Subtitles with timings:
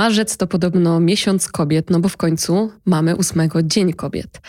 [0.00, 4.40] Marzec to podobno miesiąc kobiet, no bo w końcu mamy 8 Dzień Kobiet.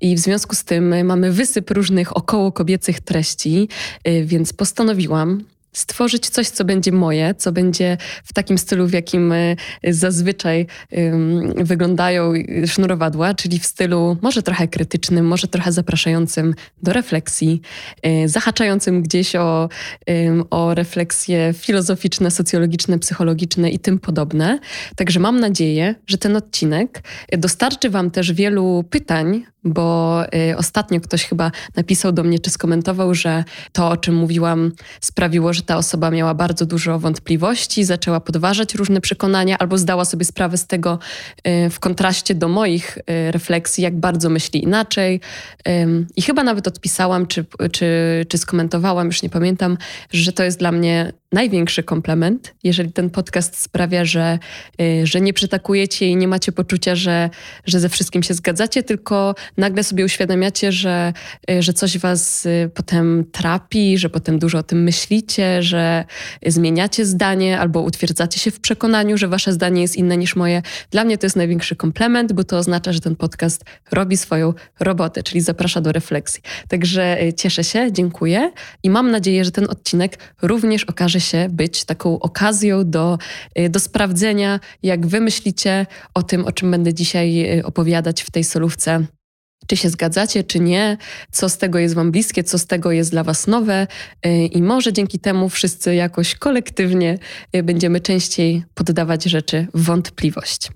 [0.00, 3.68] I w związku z tym mamy wysyp różnych około kobiecych treści,
[4.08, 9.32] y, więc postanowiłam stworzyć coś, co będzie moje, co będzie w takim stylu, w jakim
[9.32, 9.56] y,
[9.88, 10.66] zazwyczaj
[11.56, 12.32] wyglądają
[12.66, 17.60] sznurowadła, czyli w stylu może trochę krytycznym, może trochę zapraszającym do refleksji,
[18.06, 19.68] y, zahaczającym gdzieś o,
[20.50, 24.58] o refleksje filozoficzne, socjologiczne, psychologiczne i tym podobne.
[24.96, 27.02] Także mam nadzieję, że ten odcinek
[27.32, 33.14] dostarczy Wam też wielu pytań bo y, ostatnio ktoś chyba napisał do mnie czy skomentował,
[33.14, 38.74] że to, o czym mówiłam, sprawiło, że ta osoba miała bardzo dużo wątpliwości, zaczęła podważać
[38.74, 40.98] różne przekonania albo zdała sobie sprawę z tego
[41.66, 45.20] y, w kontraście do moich y, refleksji, jak bardzo myśli inaczej.
[46.16, 47.86] I chyba nawet odpisałam czy, czy,
[48.28, 49.78] czy skomentowałam, już nie pamiętam,
[50.12, 54.38] że to jest dla mnie największy komplement, jeżeli ten podcast sprawia, że,
[54.80, 57.30] y, że nie przytakujecie i nie macie poczucia, że,
[57.66, 61.12] że ze wszystkim się zgadzacie, tylko nagle sobie uświadamiacie, że,
[61.50, 66.04] y, że coś was y, potem trapi, że potem dużo o tym myślicie, że
[66.46, 70.62] zmieniacie zdanie albo utwierdzacie się w przekonaniu, że wasze zdanie jest inne niż moje.
[70.90, 75.22] Dla mnie to jest największy komplement, bo to oznacza, że ten podcast robi swoją robotę,
[75.22, 76.42] czyli zaprasza do refleksji.
[76.68, 82.18] Także cieszę się, dziękuję i mam nadzieję, że ten odcinek również okaże się być taką
[82.18, 83.18] okazją do,
[83.58, 88.30] y, do sprawdzenia, jak wy myślicie o tym, o czym będę dzisiaj y, opowiadać w
[88.30, 89.06] tej solówce.
[89.66, 90.96] Czy się zgadzacie, czy nie,
[91.30, 93.86] co z tego jest Wam bliskie, co z tego jest dla Was nowe,
[94.26, 97.18] y, i może dzięki temu wszyscy jakoś kolektywnie
[97.62, 100.68] będziemy częściej poddawać rzeczy w wątpliwość.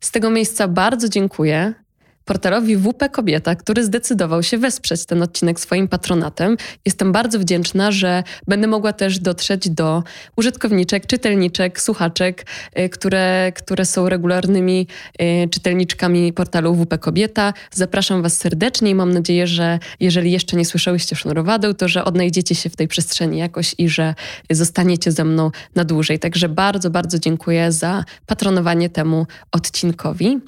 [0.00, 1.74] Z tego miejsca bardzo dziękuję
[2.24, 6.56] portalowi WP Kobieta, który zdecydował się wesprzeć ten odcinek swoim patronatem.
[6.84, 10.02] Jestem bardzo wdzięczna, że będę mogła też dotrzeć do
[10.36, 12.46] użytkowniczek, czytelniczek, słuchaczek,
[12.78, 14.86] y, które, które są regularnymi
[15.22, 17.52] y, czytelniczkami portalu WP Kobieta.
[17.70, 22.54] Zapraszam Was serdecznie i mam nadzieję, że jeżeli jeszcze nie słyszałyście sznurowadeł, to że odnajdziecie
[22.54, 24.14] się w tej przestrzeni jakoś i że
[24.50, 26.18] zostaniecie ze mną na dłużej.
[26.18, 30.40] Także bardzo, bardzo dziękuję za patronowanie temu odcinkowi.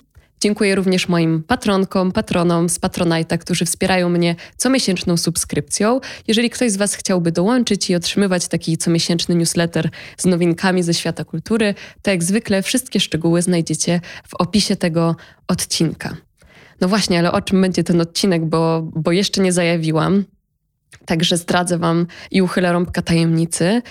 [0.45, 6.01] Dziękuję również moim patronkom, patronom z Patronite'a, którzy wspierają mnie comiesięczną subskrypcją.
[6.29, 11.25] Jeżeli ktoś z Was chciałby dołączyć i otrzymywać taki comiesięczny newsletter z nowinkami ze świata
[11.25, 15.17] kultury, to jak zwykle wszystkie szczegóły znajdziecie w opisie tego
[15.49, 16.17] odcinka.
[16.81, 20.25] No właśnie, ale o czym będzie ten odcinek, bo, bo jeszcze nie zajawiłam.
[21.07, 23.83] Także zdradzę Wam i uchylę rąbka tajemnicy.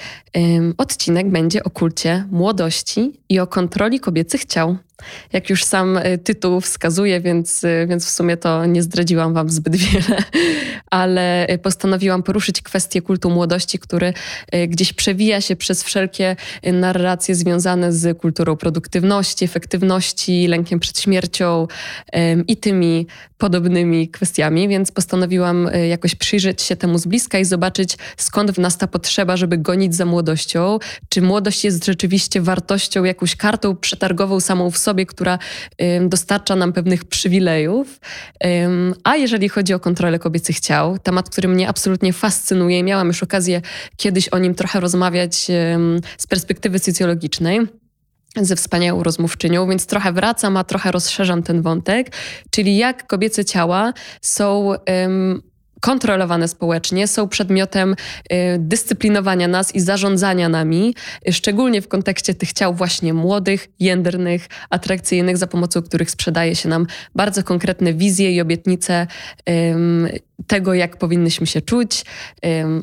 [0.77, 4.77] Odcinek będzie o kulcie młodości i o kontroli kobiecych ciał
[5.33, 9.49] jak już sam y, tytuł wskazuje, więc, y, więc w sumie to nie zdradziłam Wam
[9.49, 10.23] zbyt wiele,
[10.89, 14.13] ale y, postanowiłam poruszyć kwestię kultu młodości, który
[14.67, 16.35] gdzieś przewija się przez wszelkie
[16.73, 21.67] narracje związane z kulturą produktywności, efektywności, lękiem przed śmiercią
[22.47, 28.51] i tymi podobnymi kwestiami, więc postanowiłam jakoś przyjrzeć się temu z bliska i zobaczyć, skąd
[28.51, 30.79] w nas ta potrzeba, żeby gonić za młodością.
[31.09, 35.39] Czy młodość jest rzeczywiście wartością, jakąś kartą przetargową samą w sobie, która
[36.01, 37.99] dostarcza nam pewnych przywilejów.
[39.03, 43.61] A jeżeli chodzi o kontrolę kobiecych ciał, temat, który mnie absolutnie fascynuje, miałam już okazję
[43.97, 45.35] kiedyś o nim trochę rozmawiać
[46.17, 47.59] z perspektywy socjologicznej
[48.41, 52.11] ze wspaniałą rozmówczynią, więc trochę wracam, a trochę rozszerzam ten wątek,
[52.49, 55.41] czyli jak kobiece ciała są um,
[55.83, 60.95] kontrolowane społecznie, są przedmiotem y, dyscyplinowania nas i zarządzania nami,
[61.31, 66.87] szczególnie w kontekście tych ciał właśnie młodych, jędrnych, atrakcyjnych, za pomocą których sprzedaje się nam
[67.15, 69.07] bardzo konkretne wizje i obietnice
[70.47, 72.05] tego, jak powinnyśmy się czuć,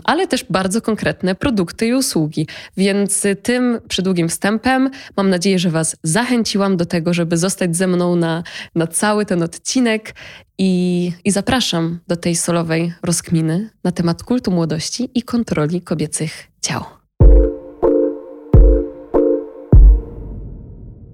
[0.04, 2.46] ale też bardzo konkretne produkty i usługi.
[2.76, 8.16] Więc tym przydługim wstępem mam nadzieję, że Was zachęciłam do tego, żeby zostać ze mną
[8.16, 8.42] na,
[8.74, 10.14] na cały ten odcinek
[10.58, 16.99] i, i zapraszam do tej solowej rozkminy na temat kultu młodości i kontroli kobiecych ciał.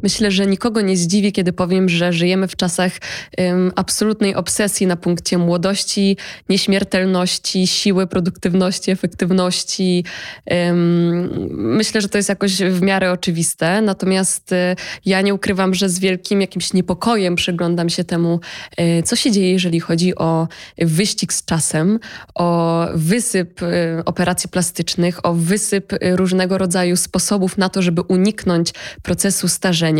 [0.06, 2.92] Myślę, że nikogo nie zdziwi, kiedy powiem, że żyjemy w czasach
[3.38, 6.16] um, absolutnej obsesji na punkcie młodości,
[6.48, 10.04] nieśmiertelności, siły, produktywności, efektywności.
[10.50, 13.82] Um, myślę, że to jest jakoś w miarę oczywiste.
[13.82, 14.56] Natomiast y,
[15.06, 18.40] ja nie ukrywam, że z wielkim jakimś niepokojem przyglądam się temu,
[18.80, 20.48] y, co się dzieje, jeżeli chodzi o
[20.78, 21.98] wyścig z czasem,
[22.34, 23.66] o wysyp y,
[24.04, 29.95] operacji plastycznych, o wysyp różnego rodzaju sposobów na to, żeby uniknąć procesu starzenia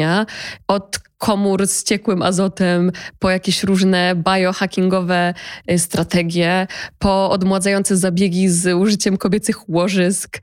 [0.69, 5.35] od komór z ciekłym azotem, po jakieś różne biohackingowe
[5.71, 6.67] y, strategie,
[6.99, 10.39] po odmładzające zabiegi z użyciem kobiecych łożysk,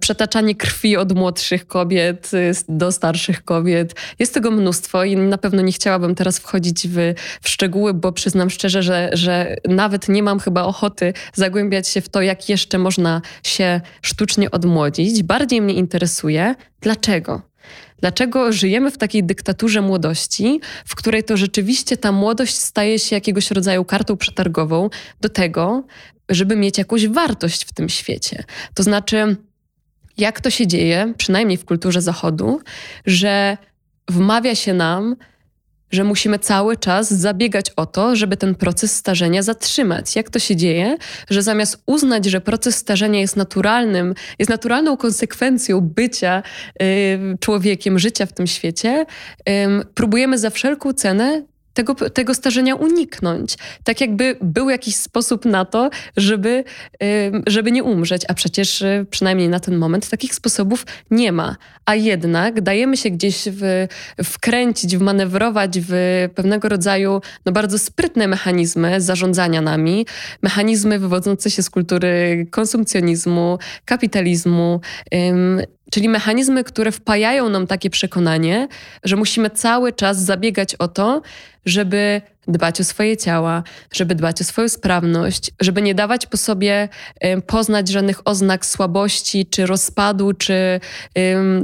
[0.00, 3.94] przetaczanie krwi od młodszych kobiet y, do starszych kobiet.
[4.18, 6.96] Jest tego mnóstwo i na pewno nie chciałabym teraz wchodzić w,
[7.42, 12.08] w szczegóły, bo przyznam szczerze, że, że nawet nie mam chyba ochoty zagłębiać się w
[12.08, 15.22] to, jak jeszcze można się sztucznie odmłodzić.
[15.22, 17.53] Bardziej mnie interesuje, dlaczego.
[18.04, 23.50] Dlaczego żyjemy w takiej dyktaturze młodości, w której to rzeczywiście ta młodość staje się jakiegoś
[23.50, 24.90] rodzaju kartą przetargową
[25.20, 25.84] do tego,
[26.28, 28.44] żeby mieć jakąś wartość w tym świecie?
[28.74, 29.36] To znaczy,
[30.18, 32.60] jak to się dzieje, przynajmniej w kulturze Zachodu,
[33.06, 33.56] że
[34.08, 35.16] wmawia się nam,
[35.90, 40.16] że musimy cały czas zabiegać o to, żeby ten proces starzenia zatrzymać.
[40.16, 40.96] Jak to się dzieje,
[41.30, 46.42] że zamiast uznać, że proces starzenia jest naturalnym, jest naturalną konsekwencją bycia
[46.82, 49.06] y, człowiekiem, życia w tym świecie,
[49.48, 49.52] y,
[49.94, 51.42] próbujemy za wszelką cenę
[51.74, 53.56] tego, tego starzenia uniknąć.
[53.84, 56.64] Tak jakby był jakiś sposób na to, żeby,
[57.46, 61.56] żeby nie umrzeć, a przecież y, przynajmniej na ten moment takich sposobów nie ma.
[61.86, 63.86] A jednak dajemy się gdzieś w,
[64.24, 65.92] wkręcić, wmanewrować w
[66.34, 70.06] pewnego rodzaju no bardzo sprytne mechanizmy zarządzania nami,
[70.42, 74.80] mechanizmy wywodzące się z kultury konsumpcjonizmu, kapitalizmu,
[75.90, 78.68] Czyli mechanizmy, które wpajają nam takie przekonanie,
[79.04, 81.22] że musimy cały czas zabiegać o to,
[81.66, 86.88] żeby dbać o swoje ciała, żeby dbać o swoją sprawność, żeby nie dawać po sobie
[87.46, 90.80] poznać żadnych oznak słabości, czy rozpadu, czy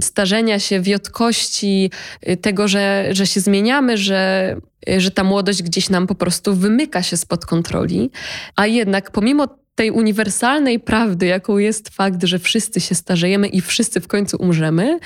[0.01, 1.91] starzenia się, wiotkości,
[2.29, 4.57] y, tego, że, że się zmieniamy, że,
[4.99, 8.11] że ta młodość gdzieś nam po prostu wymyka się spod kontroli.
[8.57, 14.01] A jednak pomimo tej uniwersalnej prawdy, jaką jest fakt, że wszyscy się starzejemy i wszyscy
[14.01, 14.99] w końcu umrzemy,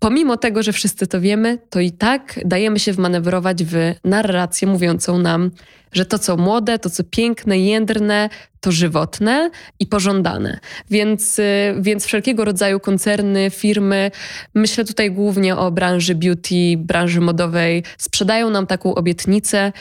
[0.00, 3.74] pomimo tego, że wszyscy to wiemy, to i tak dajemy się wmanewrować w
[4.04, 5.50] narrację mówiącą nam,
[5.92, 8.28] że to co młode, to co piękne, jędrne,
[8.60, 10.60] to żywotne i pożądane.
[10.90, 14.10] Więc, y, więc wszelkiego rodzaju koncerny, firmy,
[14.54, 19.72] myślę tutaj głównie o branży beauty, branży modowej, sprzedają nam taką obietnicę,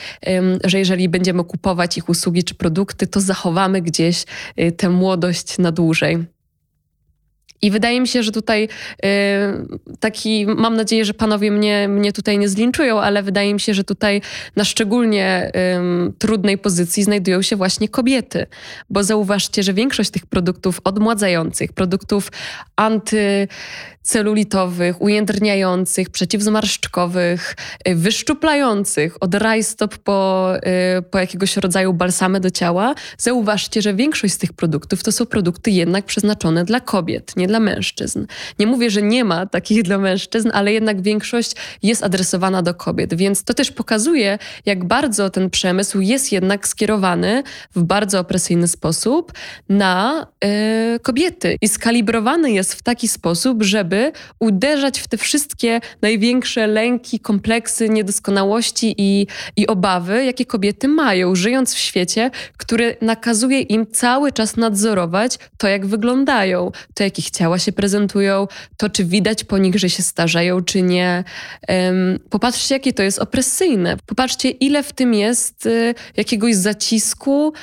[0.63, 4.25] że jeżeli będziemy kupować ich usługi czy produkty, to zachowamy gdzieś
[4.59, 6.38] y, tę młodość na dłużej.
[7.61, 9.07] I wydaje mi się, że tutaj y,
[9.99, 13.83] taki, mam nadzieję, że panowie mnie, mnie tutaj nie zlinczują, ale wydaje mi się, że
[13.83, 14.21] tutaj
[14.55, 15.51] na szczególnie
[16.19, 18.45] trudnej pozycji znajdują się właśnie kobiety.
[18.89, 22.31] Bo zauważcie, że większość tych produktów odmładzających, produktów
[22.75, 23.47] anty
[24.01, 27.55] celulitowych, ujędrniających, przeciwzmarszczkowych,
[27.87, 30.53] y, wyszczuplających od rajstop po,
[30.97, 35.25] y, po jakiegoś rodzaju balsamy do ciała, zauważcie, że większość z tych produktów to są
[35.25, 38.25] produkty jednak przeznaczone dla kobiet, nie dla mężczyzn.
[38.59, 41.51] Nie mówię, że nie ma takich dla mężczyzn, ale jednak większość
[41.83, 47.43] jest adresowana do kobiet, więc to też pokazuje, jak bardzo ten przemysł jest jednak skierowany
[47.75, 49.33] w bardzo opresyjny sposób
[49.69, 50.27] na
[50.95, 53.88] y, kobiety i skalibrowany jest w taki sposób, żeby
[54.39, 61.73] uderzać w te wszystkie największe lęki, kompleksy, niedoskonałości i, i obawy, jakie kobiety mają, żyjąc
[61.73, 67.59] w świecie, który nakazuje im cały czas nadzorować to, jak wyglądają, to, jak ich ciała
[67.59, 68.47] się prezentują,
[68.77, 71.23] to, czy widać po nich, że się starzeją, czy nie.
[72.29, 73.97] Popatrzcie, jakie to jest opresyjne.
[74.05, 77.53] Popatrzcie, ile w tym jest y, jakiegoś zacisku,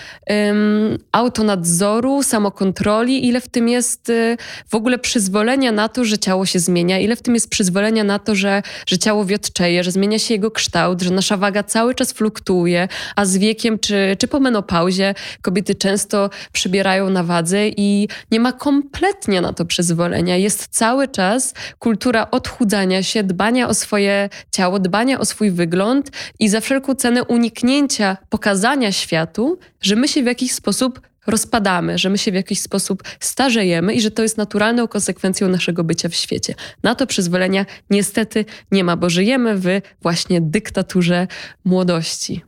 [1.13, 4.37] autonadzoru, samokontroli, ile w tym jest y,
[4.69, 8.19] w ogóle przyzwolenia na to, że ciało się zmienia, ile w tym jest przyzwolenia na
[8.19, 12.13] to, że, że ciało wiotczeje, że zmienia się jego kształt, że nasza waga cały czas
[12.13, 18.41] fluktuuje, a z wiekiem czy, czy po menopauzie kobiety często przybierają na wadze i nie
[18.41, 20.37] ma kompletnie na to przyzwolenia.
[20.37, 26.49] Jest cały czas kultura odchudzania się, dbania o swoje ciało, dbania o swój wygląd i
[26.49, 32.19] za wszelką cenę uniknięcia pokazania światu, że my się w jakiś sposób rozpadamy, że my
[32.19, 36.55] się w jakiś sposób starzejemy i że to jest naturalną konsekwencją naszego bycia w świecie.
[36.83, 39.67] Na to przyzwolenia niestety nie ma, bo żyjemy w
[40.03, 41.27] właśnie dyktaturze
[41.65, 42.43] młodości.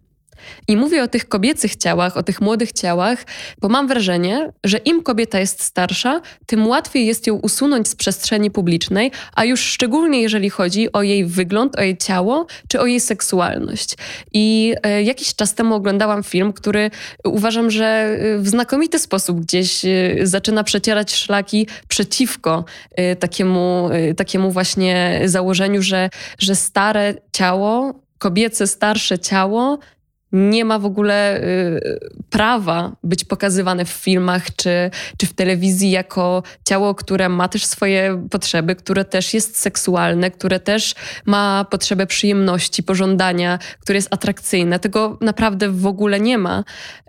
[0.69, 3.25] I mówię o tych kobiecych ciałach, o tych młodych ciałach,
[3.61, 8.51] bo mam wrażenie, że im kobieta jest starsza, tym łatwiej jest ją usunąć z przestrzeni
[8.51, 13.01] publicznej, a już szczególnie jeżeli chodzi o jej wygląd, o jej ciało czy o jej
[13.01, 13.97] seksualność.
[14.33, 16.91] I e, jakiś czas temu oglądałam film, który
[17.25, 22.65] uważam, że e, w znakomity sposób gdzieś e, zaczyna przecierać szlaki przeciwko
[23.19, 29.79] takiemu, takiemu właśnie założeniu, że, że stare ciało kobiece, starsze ciało
[30.33, 31.99] nie ma w ogóle y,
[32.31, 38.27] prawa być pokazywane w filmach czy, czy w telewizji jako ciało, które ma też swoje
[38.31, 40.95] potrzeby, które też jest seksualne, które też
[41.27, 44.79] ma potrzebę przyjemności, pożądania, które jest atrakcyjne.
[44.79, 46.65] Tego naprawdę w ogóle nie ma.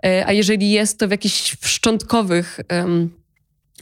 [0.06, 2.60] Y, a jeżeli jest, to w jakichś szczątkowych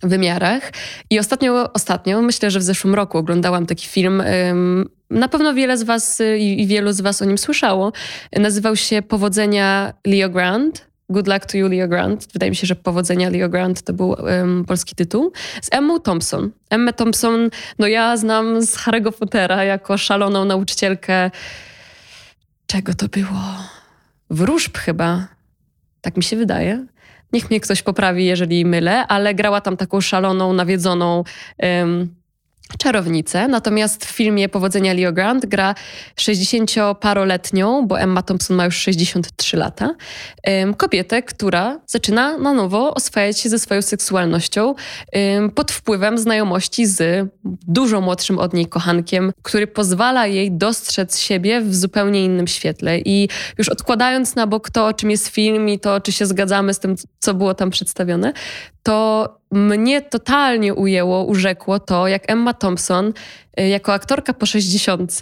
[0.02, 0.72] wymiarach.
[1.10, 4.22] I ostatnio, ostatnio, myślę, że w zeszłym roku oglądałam taki film.
[5.10, 7.92] Na pewno wiele z Was y, i wielu z Was o nim słyszało.
[8.36, 10.88] Nazywał się Powodzenia Leo Grant.
[11.10, 12.32] Good Luck to You, Leo Grant.
[12.32, 15.32] Wydaje mi się, że Powodzenia Leo Grant to był um, polski tytuł.
[15.62, 16.50] Z Emmą Thompson.
[16.70, 21.30] Emmę Thompson, no ja znam z Harry'ego Pottera jako szaloną nauczycielkę.
[22.66, 23.40] Czego to było?
[24.30, 25.28] Wróżb chyba.
[26.00, 26.86] Tak mi się wydaje.
[27.32, 31.24] Niech mnie ktoś poprawi, jeżeli mylę, ale grała tam taką szaloną, nawiedzoną
[31.58, 32.17] um,
[32.78, 33.48] czarownicę.
[33.48, 35.74] Natomiast w filmie Powodzenia Leo Grant gra
[36.16, 39.94] 60-paroletnią, bo Emma Thompson ma już 63 lata,
[40.76, 44.74] kobietę, która zaczyna na nowo oswajać się ze swoją seksualnością
[45.54, 51.74] pod wpływem znajomości z dużo młodszym od niej kochankiem, który pozwala jej dostrzec siebie w
[51.74, 52.98] zupełnie innym świetle.
[52.98, 56.74] I już odkładając na bok to, o czym jest film i to, czy się zgadzamy
[56.74, 58.32] z tym, co było tam przedstawione,
[58.82, 63.12] to mnie totalnie ujęło, urzekło to, jak Emma Thompson
[63.60, 65.12] y, jako aktorka po 60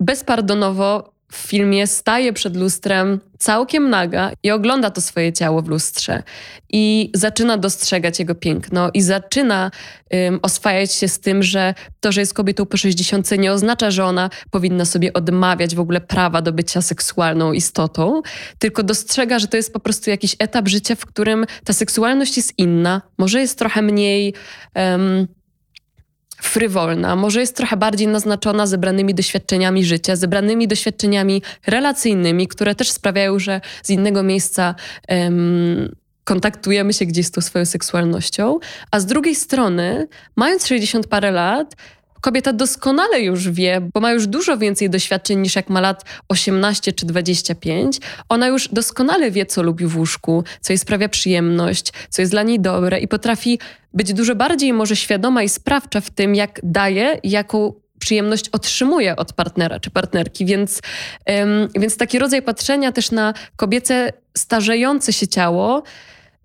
[0.00, 6.22] bezpardonowo w filmie staje przed lustrem całkiem naga i ogląda to swoje ciało w lustrze
[6.70, 9.70] i zaczyna dostrzegać jego piękno i zaczyna
[10.10, 14.04] um, oswajać się z tym, że to, że jest kobietą po 60 nie oznacza, że
[14.04, 18.22] ona powinna sobie odmawiać w ogóle prawa do bycia seksualną istotą,
[18.58, 22.58] tylko dostrzega, że to jest po prostu jakiś etap życia, w którym ta seksualność jest
[22.58, 24.34] inna, może jest trochę mniej
[24.74, 25.26] um,
[26.46, 33.38] frywolna, może jest trochę bardziej naznaczona zebranymi doświadczeniami życia, zebranymi doświadczeniami relacyjnymi, które też sprawiają,
[33.38, 34.74] że z innego miejsca
[35.08, 38.58] um, kontaktujemy się gdzieś z tą swoją seksualnością,
[38.90, 41.76] a z drugiej strony, mając 60 parę lat,
[42.20, 46.92] kobieta doskonale już wie, bo ma już dużo więcej doświadczeń niż jak ma lat 18
[46.92, 48.00] czy 25.
[48.28, 52.42] Ona już doskonale wie, co lubi w łóżku, co jej sprawia przyjemność, co jest dla
[52.42, 53.58] niej dobre i potrafi
[53.94, 59.32] być dużo bardziej może świadoma i sprawcza w tym, jak daje, jaką przyjemność otrzymuje od
[59.32, 60.46] partnera czy partnerki.
[60.46, 60.80] Więc,
[61.26, 65.82] um, więc taki rodzaj patrzenia też na kobiece starzejące się ciało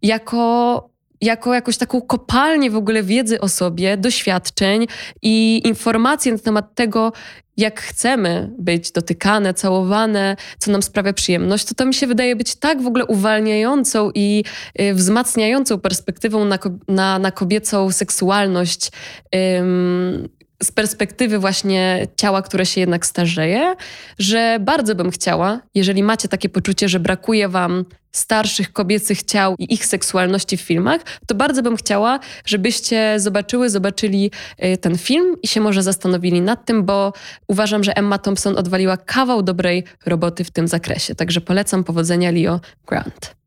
[0.01, 0.89] jako
[1.21, 4.87] jako jakąś taką kopalnię w ogóle wiedzy o sobie, doświadczeń
[5.21, 7.13] i informacji na temat tego,
[7.57, 12.55] jak chcemy być dotykane, całowane, co nam sprawia przyjemność, to to mi się wydaje być
[12.55, 14.43] tak w ogóle uwalniającą i
[14.81, 18.91] y, wzmacniającą perspektywą na, na, na kobiecą seksualność.
[19.59, 20.29] Ym,
[20.63, 23.75] z perspektywy właśnie ciała, które się jednak starzeje,
[24.19, 29.73] że bardzo bym chciała, jeżeli macie takie poczucie, że brakuje wam starszych kobiecych ciał i
[29.73, 34.31] ich seksualności w filmach, to bardzo bym chciała, żebyście zobaczyły, zobaczyli
[34.63, 37.13] y, ten film i się może zastanowili nad tym, bo
[37.47, 41.15] uważam, że Emma Thompson odwaliła kawał dobrej roboty w tym zakresie.
[41.15, 43.40] Także polecam powodzenia Leo Grant.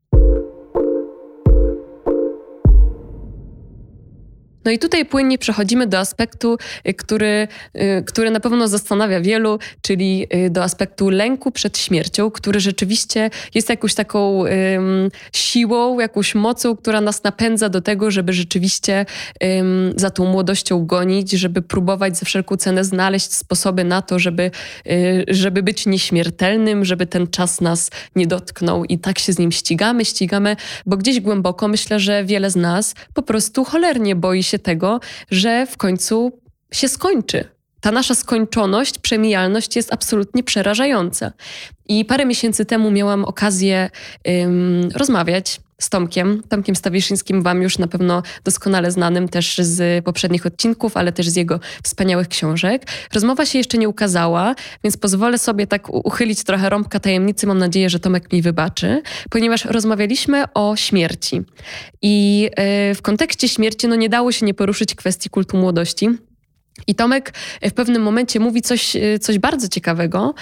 [4.65, 6.57] No i tutaj płynnie przechodzimy do aspektu,
[6.87, 12.31] y, który, y, który na pewno zastanawia wielu, czyli y, do aspektu lęku przed śmiercią,
[12.31, 14.49] który rzeczywiście jest jakąś taką um,
[15.33, 19.05] siłą, jakąś mocą, która nas napędza do tego, żeby rzeczywiście
[19.41, 24.51] um, za tą młodością gonić, żeby próbować za wszelką cenę znaleźć sposoby na to, żeby,
[25.27, 28.85] żeby być nieśmiertelnym, żeby ten czas nas nie dotknął.
[28.85, 30.55] I tak się z nim ścigamy, ścigamy,
[30.85, 34.99] bo gdzieś głęboko myślę, że wiele z nas po prostu cholernie boi się się tego,
[35.31, 36.39] że w końcu
[36.71, 37.43] się skończy.
[37.81, 41.31] Ta nasza skończoność, przemijalność jest absolutnie przerażająca.
[41.87, 43.89] I parę miesięcy temu miałam okazję
[44.25, 50.45] um, rozmawiać z Tomkiem, Tomkiem Stawiszyńskim, wam już na pewno doskonale znanym też z poprzednich
[50.45, 52.87] odcinków, ale też z jego wspaniałych książek.
[53.13, 57.47] Rozmowa się jeszcze nie ukazała, więc pozwolę sobie tak uchylić trochę rąbka tajemnicy.
[57.47, 61.41] Mam nadzieję, że Tomek mi wybaczy, ponieważ rozmawialiśmy o śmierci.
[62.01, 62.49] I
[62.91, 66.09] y, w kontekście śmierci no nie dało się nie poruszyć kwestii kultu młodości.
[66.87, 70.33] I Tomek w pewnym momencie mówi coś, y, coś bardzo ciekawego.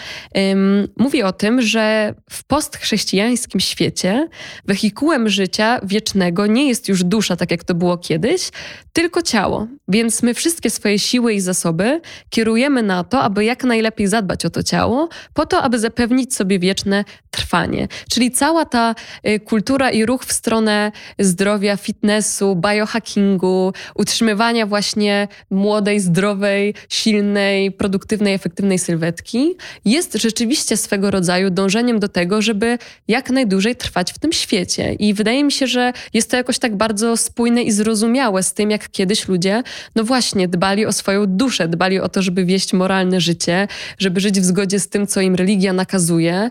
[0.98, 4.28] Mówi o tym, że w postchrześcijańskim świecie
[4.66, 8.50] wehikułem życia wiecznego nie jest już dusza, tak jak to było kiedyś,
[8.94, 9.68] tylko ciało.
[9.88, 14.50] Więc my wszystkie swoje siły i zasoby kierujemy na to, aby jak najlepiej zadbać o
[14.50, 17.88] to ciało, po to, aby zapewnić sobie wieczne trwanie.
[18.12, 18.96] Czyli cała ta
[19.28, 27.72] y, kultura i ruch w stronę zdrowia, fitnessu, biohackingu, utrzymywania właśnie młodej, zdrowej, zdrowej, silnej,
[27.72, 34.20] produktywnej, efektywnej sylwetki jest rzeczywiście swego rodzaju dążeniem do tego, żeby jak najdłużej trwać w
[34.20, 34.94] tym świecie.
[34.94, 38.72] I wydaje mi się, że jest to jakoś tak bardzo spójne i zrozumiałe z tym,
[38.72, 39.64] jak kiedyś ludzie,
[39.96, 44.40] no właśnie, dbali o swoją duszę, dbali o to, żeby wieść moralne życie, żeby żyć
[44.40, 46.50] w zgodzie z tym, co im religia nakazuje.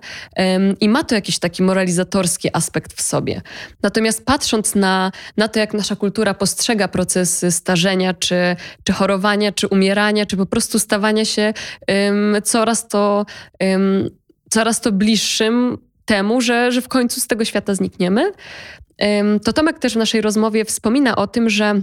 [0.81, 3.43] I ma to jakiś taki moralizatorski aspekt w sobie.
[3.83, 9.69] Natomiast patrząc na, na to, jak nasza kultura postrzega procesy starzenia, czy, czy chorowania, czy
[9.73, 11.55] umierania, czy po prostu stawania się
[11.89, 13.27] um, coraz, to,
[13.61, 14.11] um,
[14.51, 18.33] coraz to bliższym temu, że, że w końcu z tego świata znikniemy,
[18.99, 21.83] um, to Tomek też w naszej rozmowie wspomina o tym, że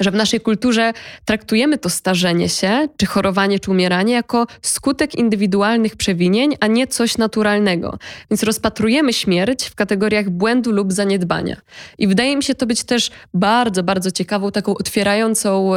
[0.00, 0.92] że w naszej kulturze
[1.24, 7.18] traktujemy to starzenie się, czy chorowanie, czy umieranie jako skutek indywidualnych przewinień, a nie coś
[7.18, 7.98] naturalnego.
[8.30, 11.56] Więc rozpatrujemy śmierć w kategoriach błędu lub zaniedbania.
[11.98, 15.72] I wydaje mi się to być też bardzo, bardzo ciekawą, taką otwierającą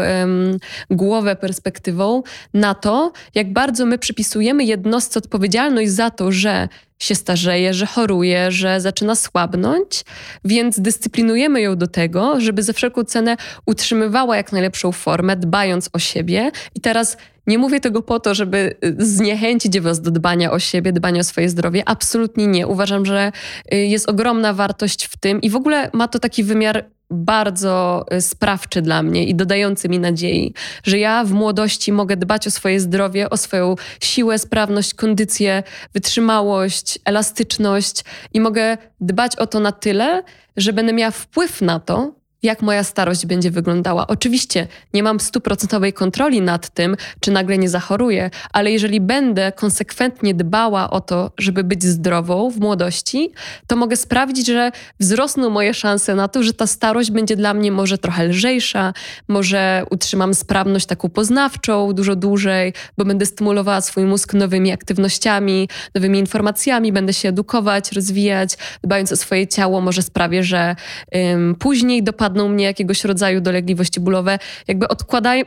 [0.89, 6.67] głowę perspektywą na to, jak bardzo my przypisujemy jednostce odpowiedzialność za to, że
[6.99, 10.03] się starzeje, że choruje, że zaczyna słabnąć,
[10.45, 15.99] więc dyscyplinujemy ją do tego, żeby za wszelką cenę utrzymywała jak najlepszą formę, dbając o
[15.99, 16.51] siebie.
[16.75, 20.93] I teraz nie mówię tego po to, żeby y, zniechęcić Was do dbania o siebie,
[20.93, 21.83] dbania o swoje zdrowie.
[21.85, 22.67] Absolutnie nie.
[22.67, 23.31] Uważam, że
[23.73, 28.21] y, jest ogromna wartość w tym i w ogóle ma to taki wymiar bardzo y,
[28.21, 32.79] sprawczy dla mnie i dodający mi nadziei, że ja w młodości mogę dbać o swoje
[32.79, 40.23] zdrowie, o swoją siłę, sprawność, kondycję, wytrzymałość, elastyczność i mogę dbać o to na tyle,
[40.57, 44.07] że będę miała wpływ na to, jak moja starość będzie wyglądała.
[44.07, 50.33] Oczywiście nie mam stuprocentowej kontroli nad tym, czy nagle nie zachoruję, ale jeżeli będę konsekwentnie
[50.33, 53.31] dbała o to, żeby być zdrową w młodości,
[53.67, 57.71] to mogę sprawić, że wzrosną moje szanse na to, że ta starość będzie dla mnie
[57.71, 58.93] może trochę lżejsza,
[59.27, 66.19] może utrzymam sprawność taką poznawczą dużo dłużej, bo będę stymulowała swój mózg nowymi aktywnościami, nowymi
[66.19, 70.75] informacjami, będę się edukować, rozwijać, dbając o swoje ciało, może sprawię, że
[71.15, 75.45] ym, później dopadnę napadną mnie jakiegoś rodzaju dolegliwości bólowe, jakby odkładaj,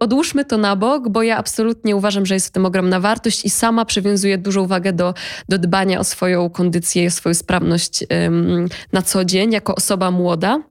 [0.00, 3.50] odłóżmy to na bok, bo ja absolutnie uważam, że jest w tym ogromna wartość i
[3.50, 5.14] sama przywiązuję dużą uwagę do,
[5.48, 10.69] do dbania o swoją kondycję o swoją sprawność um, na co dzień jako osoba młoda.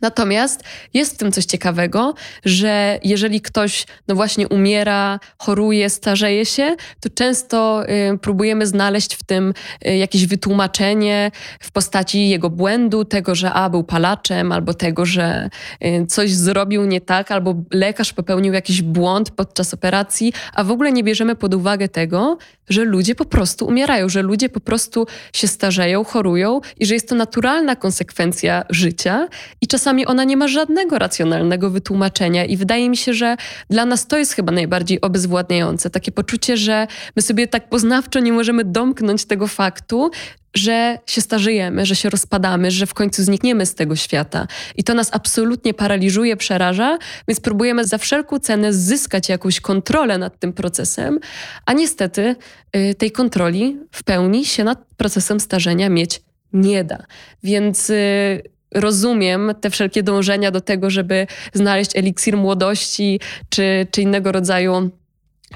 [0.00, 6.76] Natomiast jest w tym coś ciekawego, że jeżeli ktoś no właśnie umiera, choruje, starzeje się,
[7.00, 7.84] to często
[8.14, 9.54] y, próbujemy znaleźć w tym
[9.86, 15.50] y, jakieś wytłumaczenie w postaci jego błędu, tego, że a był palaczem, albo tego, że
[15.84, 20.92] y, coś zrobił nie tak, albo lekarz popełnił jakiś błąd podczas operacji, a w ogóle
[20.92, 22.38] nie bierzemy pod uwagę tego,
[22.70, 27.08] że ludzie po prostu umierają, że ludzie po prostu się starzeją, chorują i że jest
[27.08, 29.28] to naturalna konsekwencja życia
[29.60, 33.36] i czasami ona nie ma żadnego racjonalnego wytłumaczenia i wydaje mi się, że
[33.70, 35.90] dla nas to jest chyba najbardziej obezwładniające.
[35.90, 40.10] Takie poczucie, że my sobie tak poznawczo nie możemy domknąć tego faktu,
[40.54, 44.46] że się starzejemy, że się rozpadamy, że w końcu znikniemy z tego świata.
[44.76, 50.38] I to nas absolutnie paraliżuje, przeraża, więc próbujemy za wszelką cenę zyskać jakąś kontrolę nad
[50.38, 51.20] tym procesem,
[51.66, 52.36] a niestety
[52.76, 56.98] y, tej kontroli w pełni się nad procesem starzenia mieć nie da.
[57.42, 58.42] Więc y,
[58.74, 64.90] rozumiem te wszelkie dążenia do tego, żeby znaleźć eliksir młodości czy, czy innego rodzaju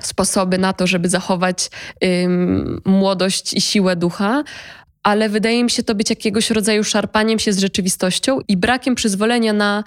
[0.01, 1.71] sposoby na to, żeby zachować
[2.85, 4.45] młodość i siłę ducha,
[5.05, 9.53] ale wydaje mi się to być jakiegoś rodzaju szarpaniem się z rzeczywistością i brakiem przyzwolenia
[9.53, 9.85] na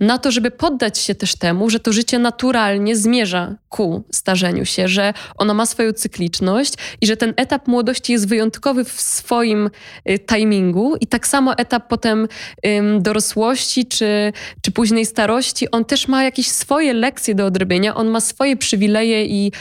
[0.00, 4.88] na to, żeby poddać się też temu, że to życie naturalnie zmierza ku starzeniu się,
[4.88, 9.70] że ono ma swoją cykliczność i że ten etap młodości jest wyjątkowy w swoim
[10.10, 12.28] y, timingu i tak samo etap potem
[12.66, 14.32] ym, dorosłości czy,
[14.62, 19.26] czy późnej starości, on też ma jakieś swoje lekcje do odrobienia, on ma swoje przywileje
[19.26, 19.52] i,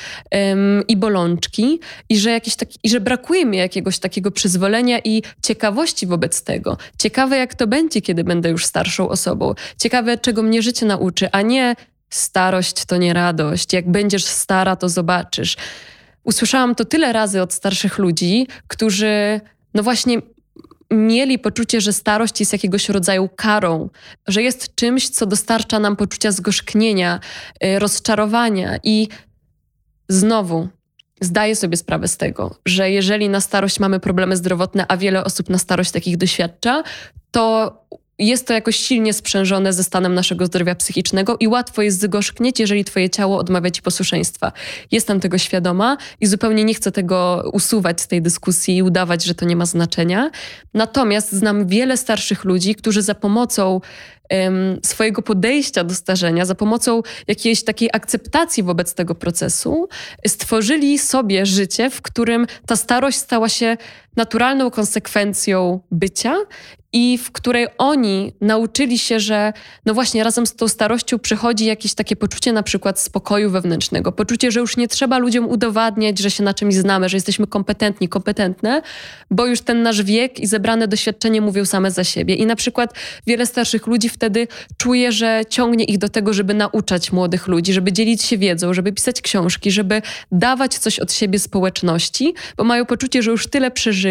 [0.51, 5.23] ym, i bolączki i że, jakieś taki, i że brakuje mi jakiegoś takiego przyzwolenia i
[5.43, 6.77] ciekawości wobec tego.
[6.99, 9.53] Ciekawe jak to będzie, kiedy będę już starszą osobą.
[9.77, 11.75] Ciekawe czego mnie życie nauczy, a nie
[12.09, 13.73] starość to nie radość.
[13.73, 15.57] Jak będziesz stara, to zobaczysz.
[16.23, 19.41] Usłyszałam to tyle razy od starszych ludzi, którzy
[19.73, 20.21] no właśnie
[20.91, 23.89] mieli poczucie, że starość jest jakiegoś rodzaju karą,
[24.27, 27.19] że jest czymś, co dostarcza nam poczucia zgorzknienia,
[27.63, 29.07] y, rozczarowania i
[30.09, 30.67] znowu
[31.21, 35.49] zdaję sobie sprawę z tego, że jeżeli na starość mamy problemy zdrowotne, a wiele osób
[35.49, 36.83] na starość takich doświadcza,
[37.31, 37.73] to
[38.19, 42.85] jest to jakoś silnie sprzężone ze stanem naszego zdrowia psychicznego i łatwo jest zgorzknieć, jeżeli
[42.85, 44.51] twoje ciało odmawia ci posłuszeństwa.
[44.91, 49.35] Jestem tego świadoma i zupełnie nie chcę tego usuwać z tej dyskusji i udawać, że
[49.35, 50.31] to nie ma znaczenia.
[50.73, 53.81] Natomiast znam wiele starszych ludzi, którzy za pomocą
[54.83, 59.87] swojego podejścia do starzenia, za pomocą jakiejś takiej akceptacji wobec tego procesu,
[60.27, 63.77] stworzyli sobie życie, w którym ta starość stała się
[64.15, 66.35] naturalną konsekwencją bycia
[66.95, 69.53] i w której oni nauczyli się, że
[69.85, 74.51] no właśnie razem z tą starością przychodzi jakieś takie poczucie na przykład spokoju wewnętrznego, poczucie,
[74.51, 78.81] że już nie trzeba ludziom udowadniać, że się na czymś znamy, że jesteśmy kompetentni, kompetentne,
[79.31, 82.35] bo już ten nasz wiek i zebrane doświadczenie mówią same za siebie.
[82.35, 82.93] I na przykład
[83.27, 84.47] wiele starszych ludzi wtedy
[84.77, 88.93] czuje, że ciągnie ich do tego, żeby nauczać młodych ludzi, żeby dzielić się wiedzą, żeby
[88.93, 90.01] pisać książki, żeby
[90.31, 94.04] dawać coś od siebie społeczności, bo mają poczucie, że już tyle przeżyli,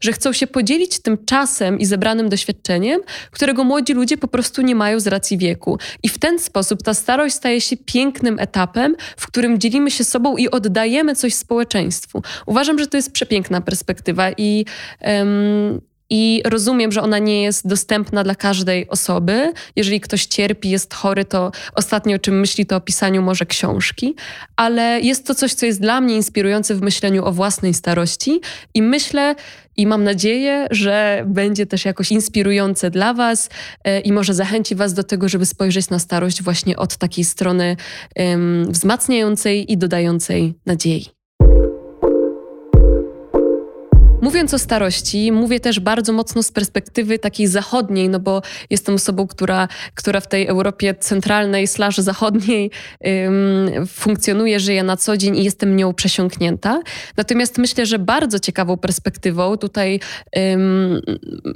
[0.00, 4.74] że chcą się podzielić tym czasem i zebranym doświadczeniem, którego młodzi ludzie po prostu nie
[4.74, 5.78] mają z racji wieku.
[6.02, 10.36] I w ten sposób ta starość staje się pięknym etapem, w którym dzielimy się sobą
[10.36, 12.22] i oddajemy coś społeczeństwu.
[12.46, 14.64] Uważam, że to jest przepiękna perspektywa i.
[15.00, 19.52] Um, i rozumiem, że ona nie jest dostępna dla każdej osoby.
[19.76, 24.14] Jeżeli ktoś cierpi, jest chory, to ostatnio o czym myśli, to o pisaniu może książki,
[24.56, 28.40] ale jest to coś, co jest dla mnie inspirujące w myśleniu o własnej starości
[28.74, 29.34] i myślę,
[29.76, 33.50] i mam nadzieję, że będzie też jakoś inspirujące dla Was
[33.84, 37.76] e, i może zachęci Was do tego, żeby spojrzeć na starość właśnie od takiej strony
[38.16, 41.23] um, wzmacniającej i dodającej nadziei.
[44.24, 49.26] Mówiąc o starości, mówię też bardzo mocno z perspektywy takiej zachodniej, no bo jestem osobą,
[49.26, 52.70] która, która w tej Europie centralnej slash zachodniej
[53.06, 56.80] ym, funkcjonuje, żyje na co dzień i jestem nią przesiąknięta.
[57.16, 60.00] Natomiast myślę, że bardzo ciekawą perspektywą, tutaj
[60.38, 61.00] ym,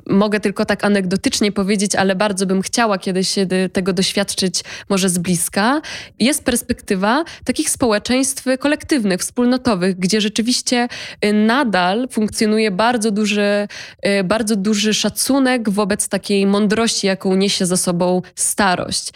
[0.07, 3.35] mogę tylko tak anegdotycznie powiedzieć, ale bardzo bym chciała kiedyś
[3.73, 5.81] tego doświadczyć może z bliska,
[6.19, 10.89] jest perspektywa takich społeczeństw kolektywnych, wspólnotowych, gdzie rzeczywiście
[11.25, 13.69] y, nadal funkcjonuje funkcjonuje bardzo duży,
[14.07, 19.13] y, bardzo duży szacunek wobec takiej mądrości, jaką niesie za sobą starość.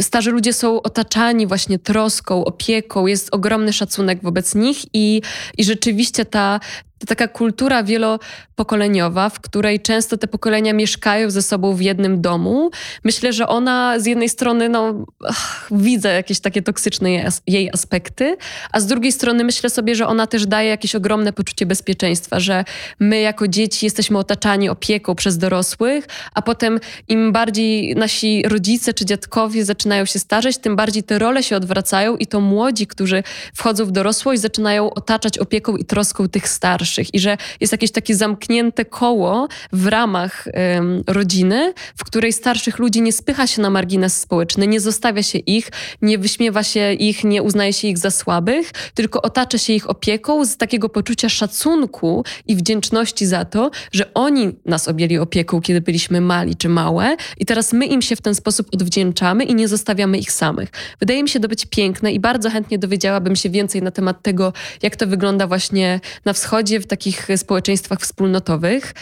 [0.00, 5.22] Starzy ludzie są otaczani właśnie troską, opieką, jest ogromny szacunek wobec nich i,
[5.58, 6.60] i rzeczywiście ta,
[7.02, 12.70] to taka kultura wielopokoleniowa, w której często te pokolenia mieszkają ze sobą w jednym domu.
[13.04, 17.10] Myślę, że ona z jednej strony, no, ach, widzę jakieś takie toksyczne
[17.46, 18.36] jej aspekty,
[18.72, 22.64] a z drugiej strony myślę sobie, że ona też daje jakieś ogromne poczucie bezpieczeństwa, że
[23.00, 29.04] my jako dzieci jesteśmy otaczani opieką przez dorosłych, a potem im bardziej nasi rodzice czy
[29.04, 33.22] dziadkowie zaczynają się starzeć, tym bardziej te role się odwracają i to młodzi, którzy
[33.54, 37.90] wchodzą w dorosłość, zaczynają otaczać opieką i troską tych starszych starszych i że jest jakieś
[37.90, 43.70] takie zamknięte koło w ramach um, rodziny, w której starszych ludzi nie spycha się na
[43.70, 45.70] margines społeczny, nie zostawia się ich,
[46.02, 50.44] nie wyśmiewa się ich, nie uznaje się ich za słabych, tylko otacza się ich opieką
[50.44, 56.20] z takiego poczucia szacunku i wdzięczności za to, że oni nas objęli opieką, kiedy byliśmy
[56.20, 60.18] mali czy małe i teraz my im się w ten sposób odwdzięczamy i nie zostawiamy
[60.18, 60.70] ich samych.
[61.00, 64.52] Wydaje mi się to być piękne i bardzo chętnie dowiedziałabym się więcej na temat tego,
[64.82, 68.94] jak to wygląda właśnie na wschodzie, w takich społeczeństwach wspólnotowych.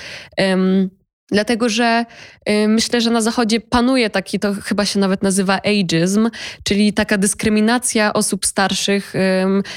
[1.33, 2.05] Dlatego, że
[2.49, 6.31] y, myślę, że na Zachodzie panuje taki, to chyba się nawet nazywa ageism,
[6.65, 9.15] czyli taka dyskryminacja osób starszych,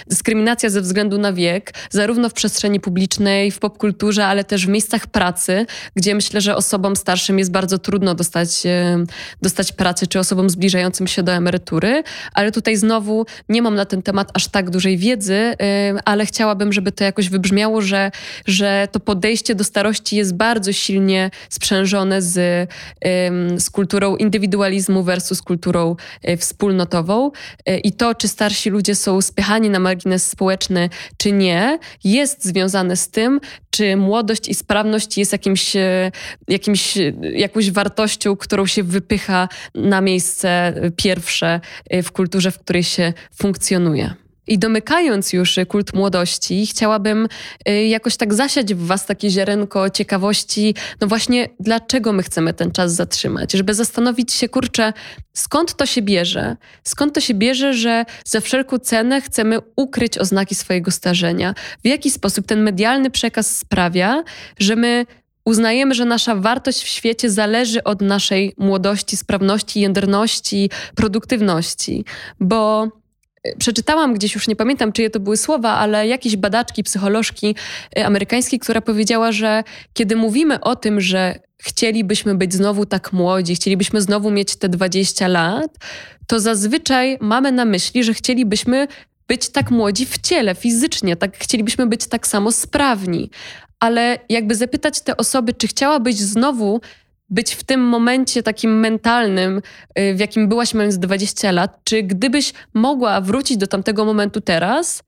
[0.08, 5.08] dyskryminacja ze względu na wiek, zarówno w przestrzeni publicznej, w popkulturze, ale też w miejscach
[5.08, 8.70] pracy, gdzie myślę, że osobom starszym jest bardzo trudno dostać, y,
[9.42, 12.04] dostać pracy, czy osobom zbliżającym się do emerytury.
[12.34, 15.56] Ale tutaj znowu nie mam na ten temat aż tak dużej wiedzy, y,
[16.06, 18.12] ale chciałabym, żeby to jakoś wybrzmiało, że,
[18.48, 22.70] że to podejście do starości jest bardzo silnie sprzężone z,
[23.58, 27.32] z kulturą indywidualizmu versus kulturą e, wspólnotową.
[27.66, 32.96] E, I to, czy starsi ludzie są spychani na margines społeczny, czy nie, jest związane
[32.96, 36.12] z tym, czy młodość i sprawność jest jakimś, e,
[36.48, 41.60] jakimś, jakąś wartością, którą się wypycha na miejsce pierwsze
[42.04, 44.23] w kulturze, w której się funkcjonuje.
[44.48, 47.28] I domykając już kult młodości, chciałabym
[47.70, 52.72] y, jakoś tak zasiać w Was takie ziarenko ciekawości, no właśnie, dlaczego my chcemy ten
[52.72, 54.94] czas zatrzymać, żeby zastanowić się, kurczę,
[55.34, 56.56] skąd to się bierze?
[56.84, 61.56] Skąd to się bierze, że za wszelką cenę chcemy ukryć oznaki swojego starzenia?
[61.84, 64.24] W jaki sposób ten medialny przekaz sprawia,
[64.60, 65.06] że my
[65.46, 72.06] uznajemy, że nasza wartość w świecie zależy od naszej młodości, sprawności, jędrności, produktywności,
[72.40, 72.88] bo
[73.60, 77.56] przeczytałam gdzieś, już nie pamiętam, czyje to były słowa, ale jakieś badaczki, psycholożki
[77.98, 83.56] y, amerykańskiej, która powiedziała, że kiedy mówimy o tym, że chcielibyśmy być znowu tak młodzi,
[83.56, 85.78] chcielibyśmy znowu mieć te 20 lat,
[86.28, 88.88] to zazwyczaj mamy na myśli, że chcielibyśmy
[89.28, 93.30] być tak młodzi w ciele, fizycznie, tak chcielibyśmy być tak samo sprawni.
[93.80, 96.82] Ale jakby zapytać te osoby, czy chciałabyś znowu
[97.34, 99.62] być w tym momencie takim mentalnym,
[100.00, 105.04] y, w jakim byłaś mając 20 lat, czy gdybyś mogła wrócić do tamtego momentu teraz,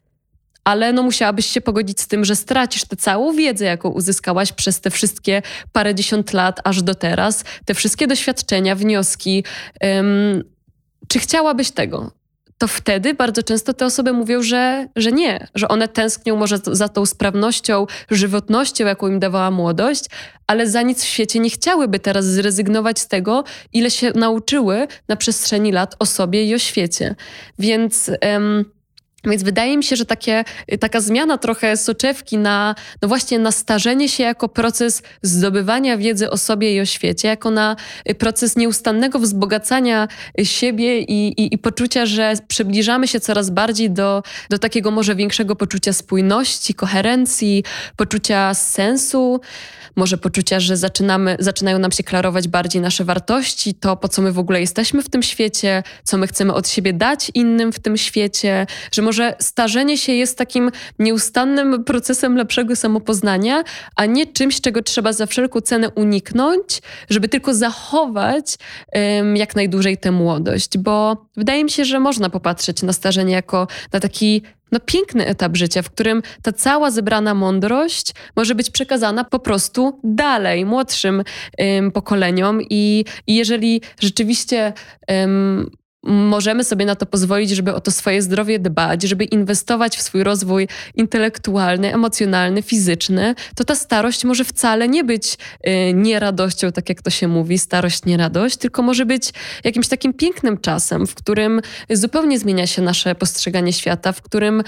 [0.64, 4.82] ale no musiałabyś się pogodzić z tym, że stracisz tę całą wiedzę, jaką uzyskałaś przez
[4.82, 9.44] te wszystkie parędziesiąt lat aż do teraz, te wszystkie doświadczenia, wnioski.
[9.82, 10.44] Um,
[11.08, 12.12] czy chciałabyś tego?
[12.58, 16.90] To wtedy bardzo często te osoby mówią, że, że nie, że one tęsknią może za
[16.90, 20.06] tą sprawnością, żywotnością, jaką im dawała młodość,
[20.48, 25.16] ale za nic w świecie nie chciałyby teraz zrezygnować z tego, ile się nauczyły na
[25.16, 27.16] przestrzeni lat o sobie i o świecie.
[27.60, 28.12] Więc.
[28.34, 28.76] Um,
[29.26, 30.44] więc wydaje mi się, że takie,
[30.80, 36.38] taka zmiana trochę soczewki na, no właśnie na starzenie się jako proces zdobywania wiedzy o
[36.38, 37.76] sobie i o świecie, jako na
[38.18, 40.08] proces nieustannego wzbogacania
[40.44, 45.56] siebie i, i, i poczucia, że przybliżamy się coraz bardziej do, do takiego może większego
[45.56, 47.64] poczucia spójności, koherencji,
[47.96, 49.42] poczucia sensu
[49.96, 54.32] może poczucia, że zaczynamy, zaczynają nam się klarować bardziej nasze wartości, to po co my
[54.32, 57.98] w ogóle jesteśmy w tym świecie, co my chcemy od siebie dać innym w tym
[57.98, 63.64] świecie, że może starzenie się jest takim nieustannym procesem lepszego samopoznania,
[63.96, 68.56] a nie czymś, czego trzeba za wszelką cenę uniknąć, żeby tylko zachować
[68.94, 73.68] um, jak najdłużej tę młodość, bo wydaje mi się, że można popatrzeć na starzenie jako
[73.94, 79.24] na taki no, piękny etap życia, w którym ta cała zebrana mądrość może być przekazana
[79.24, 81.24] po prostu dalej, młodszym
[81.62, 82.62] ym, pokoleniom.
[82.70, 84.74] I, I jeżeli rzeczywiście
[85.12, 85.70] ym,
[86.06, 90.24] możemy sobie na to pozwolić, żeby o to swoje zdrowie dbać, żeby inwestować w swój
[90.24, 95.34] rozwój intelektualny, emocjonalny, fizyczny, to ta starość może wcale nie być
[95.68, 100.58] y, nieradością, tak jak to się mówi, starość, nieradość, tylko może być jakimś takim pięknym
[100.58, 104.64] czasem, w którym zupełnie zmienia się nasze postrzeganie świata, w którym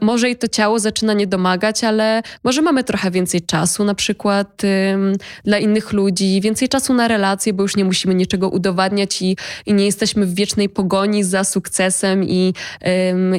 [0.00, 4.62] może i to ciało zaczyna nie domagać, ale może mamy trochę więcej czasu na przykład
[5.44, 9.36] dla innych ludzi, więcej czasu na relacje, bo już nie musimy niczego udowadniać i,
[9.66, 12.54] i nie jesteśmy w wiecznej pogoni za sukcesem i,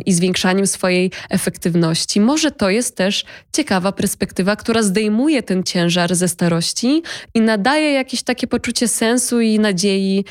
[0.05, 2.21] i zwiększaniem swojej efektywności.
[2.21, 7.01] Może to jest też ciekawa perspektywa, która zdejmuje ten ciężar ze starości
[7.33, 10.25] i nadaje jakieś takie poczucie sensu i nadziei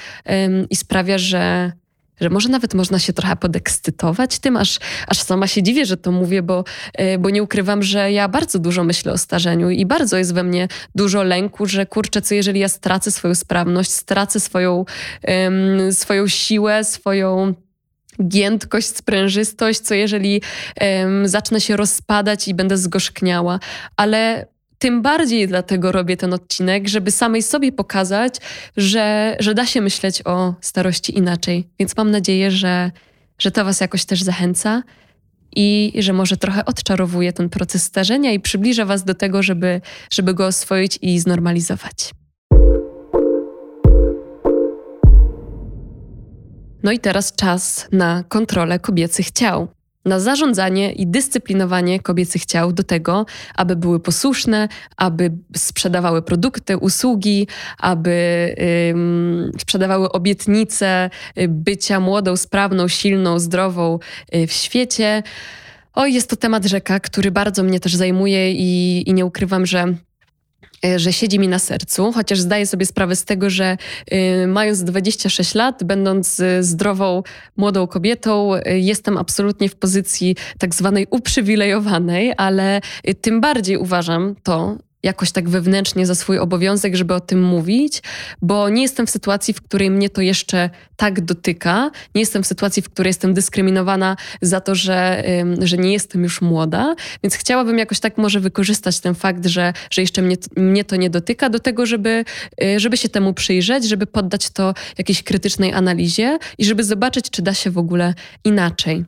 [0.71, 1.73] i sprawia, że
[2.21, 6.13] że może nawet można się trochę podekscytować tym, aż, aż sama się dziwię, że to
[6.13, 10.17] mówię, bo, e, bo nie ukrywam, że ja bardzo dużo myślę o starzeniu i bardzo
[10.17, 14.85] jest we mnie dużo lęku, że kurczę, co jeżeli ja stracę swoją sprawność, stracę swoją,
[15.29, 17.55] um, swoją siłę, swoją
[18.29, 20.43] giętkość, sprężystość, co jeżeli
[20.81, 23.61] um, zacznę się rozpadać i będę zgorzkniała.
[23.97, 24.47] Ale
[24.81, 28.35] tym bardziej dlatego robię ten odcinek, żeby samej sobie pokazać,
[28.77, 31.69] że, że da się myśleć o starości inaczej.
[31.79, 32.91] Więc mam nadzieję, że,
[33.39, 34.83] że to Was jakoś też zachęca
[35.57, 40.35] i że może trochę odczarowuje ten proces starzenia i przybliża Was do tego, żeby, żeby
[40.35, 42.11] go oswoić i znormalizować.
[46.83, 49.69] No i teraz czas na kontrolę kobiecych ciał
[50.05, 57.47] na zarządzanie i dyscyplinowanie kobiecych ciał do tego, aby były posłuszne, aby sprzedawały produkty, usługi,
[57.79, 58.11] aby
[58.91, 63.99] ym, sprzedawały obietnice y, bycia młodą, sprawną, silną, zdrową
[64.35, 65.23] y, w świecie.
[65.95, 69.95] O, jest to temat rzeka, który bardzo mnie też zajmuje i, i nie ukrywam, że
[70.97, 73.77] że siedzi mi na sercu, chociaż zdaję sobie sprawę z tego, że
[74.13, 77.23] y, mając 26 lat, będąc y, zdrową,
[77.57, 82.81] młodą kobietą, y, jestem absolutnie w pozycji tak zwanej uprzywilejowanej, ale
[83.21, 88.03] tym bardziej uważam to, jakoś tak wewnętrznie za swój obowiązek, żeby o tym mówić,
[88.43, 91.91] bo nie jestem w sytuacji, w której mnie to jeszcze tak dotyka.
[92.15, 95.25] Nie jestem w sytuacji, w której jestem dyskryminowana za to, że,
[95.63, 100.03] że nie jestem już młoda, więc chciałabym jakoś tak może wykorzystać ten fakt, że, że
[100.03, 102.25] jeszcze mnie, mnie to nie dotyka, do tego, żeby,
[102.63, 107.43] y, żeby się temu przyjrzeć, żeby poddać to jakiejś krytycznej analizie i żeby zobaczyć, czy
[107.43, 109.05] da się w ogóle inaczej.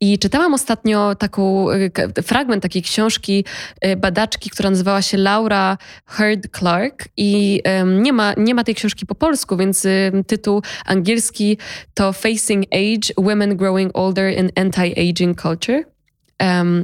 [0.00, 3.44] I czytałam ostatnio taką y, fragment takiej książki
[3.84, 9.06] y, badaczki, która nazywała się Laura Heard Clark i nie ma, nie ma tej książki
[9.06, 9.86] po polsku, więc
[10.26, 11.58] tytuł angielski
[11.94, 15.84] to Facing Age: Women Growing Older in Anti-Aging Culture.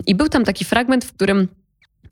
[0.06, 1.48] I był tam taki fragment, w którym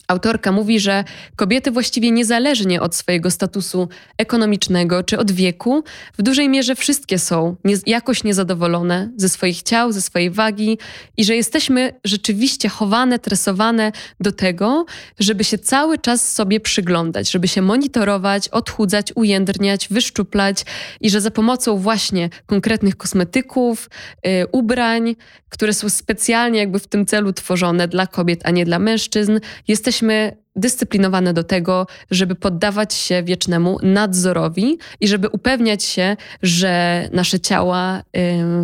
[0.08, 1.04] Autorka mówi, że
[1.36, 3.88] kobiety właściwie niezależnie od swojego statusu
[4.18, 5.84] ekonomicznego czy od wieku,
[6.18, 10.78] w dużej mierze wszystkie są nie, jakoś niezadowolone ze swoich ciał, ze swojej wagi
[11.16, 14.84] i że jesteśmy rzeczywiście chowane, tresowane do tego,
[15.18, 20.64] żeby się cały czas sobie przyglądać, żeby się monitorować, odchudzać, ujędrniać, wyszczuplać
[21.00, 23.90] i że za pomocą właśnie konkretnych kosmetyków,
[24.24, 25.16] yy, ubrań,
[25.48, 29.38] które są specjalnie jakby w tym celu tworzone dla kobiet, a nie dla mężczyzn,
[29.68, 37.08] jesteśmy jesteśmy dyscyplinowane do tego, żeby poddawać się wiecznemu nadzorowi i żeby upewniać się, że
[37.12, 38.02] nasze ciała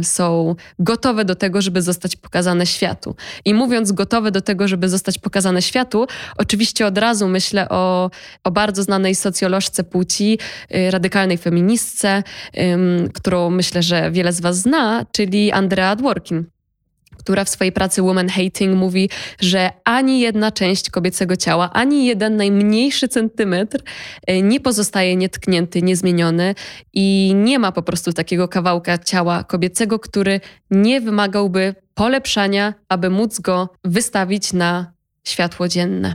[0.01, 3.15] y, są gotowe do tego, żeby zostać pokazane światu.
[3.45, 8.11] I mówiąc gotowe do tego, żeby zostać pokazane światu, oczywiście od razu myślę o,
[8.45, 10.39] o bardzo znanej socjolożce płci,
[10.75, 12.23] y, radykalnej feministce,
[12.57, 16.58] y, którą myślę, że wiele z Was zna, czyli Andrea Dworkin
[17.29, 19.11] która w swojej pracy Woman Hating mówi,
[19.41, 23.83] że ani jedna część kobiecego ciała, ani jeden najmniejszy centymetr
[24.27, 26.55] e, nie pozostaje nietknięty, niezmieniony
[26.93, 33.41] i nie ma po prostu takiego kawałka ciała kobiecego, który nie wymagałby polepszania, aby móc
[33.41, 34.93] go wystawić na
[35.25, 36.15] światło dzienne.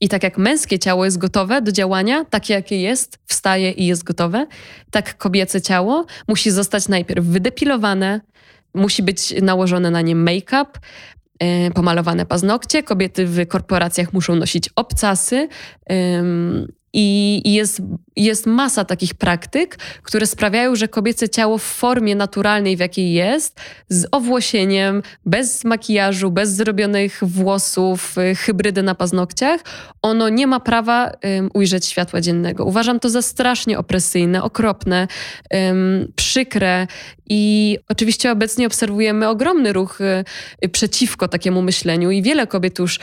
[0.00, 4.04] I tak jak męskie ciało jest gotowe do działania, takie jakie jest, wstaje i jest
[4.04, 4.46] gotowe,
[4.90, 8.20] tak kobiece ciało musi zostać najpierw wydepilowane,
[8.74, 10.70] Musi być nałożone na nie make-up,
[11.38, 12.82] e, pomalowane paznokcie.
[12.82, 15.48] Kobiety w korporacjach muszą nosić obcasy.
[16.94, 17.82] I jest,
[18.16, 23.60] jest masa takich praktyk, które sprawiają, że kobiece ciało w formie naturalnej, w jakiej jest,
[23.88, 29.60] z owłosieniem, bez makijażu, bez zrobionych włosów, y, hybrydy na paznokciach,
[30.02, 32.64] ono nie ma prawa um, ujrzeć światła dziennego.
[32.64, 35.08] Uważam to za strasznie opresyjne, okropne,
[35.50, 36.86] um, przykre
[37.28, 40.00] i oczywiście obecnie obserwujemy ogromny ruch
[40.64, 42.98] y, przeciwko takiemu myśleniu i wiele kobiet już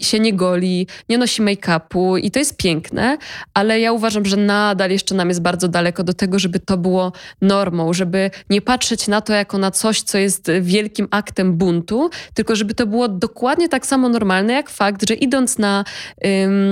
[0.00, 3.18] się nie goli, nie nosi make-upu i to jest piękne,
[3.54, 7.12] ale ja uważam, że nadal jeszcze nam jest bardzo daleko do tego, żeby to było
[7.42, 12.56] normą, żeby nie patrzeć na to jako na coś, co jest wielkim aktem buntu, tylko
[12.56, 15.84] żeby to było dokładnie tak samo normalne, jak fakt, że idąc na,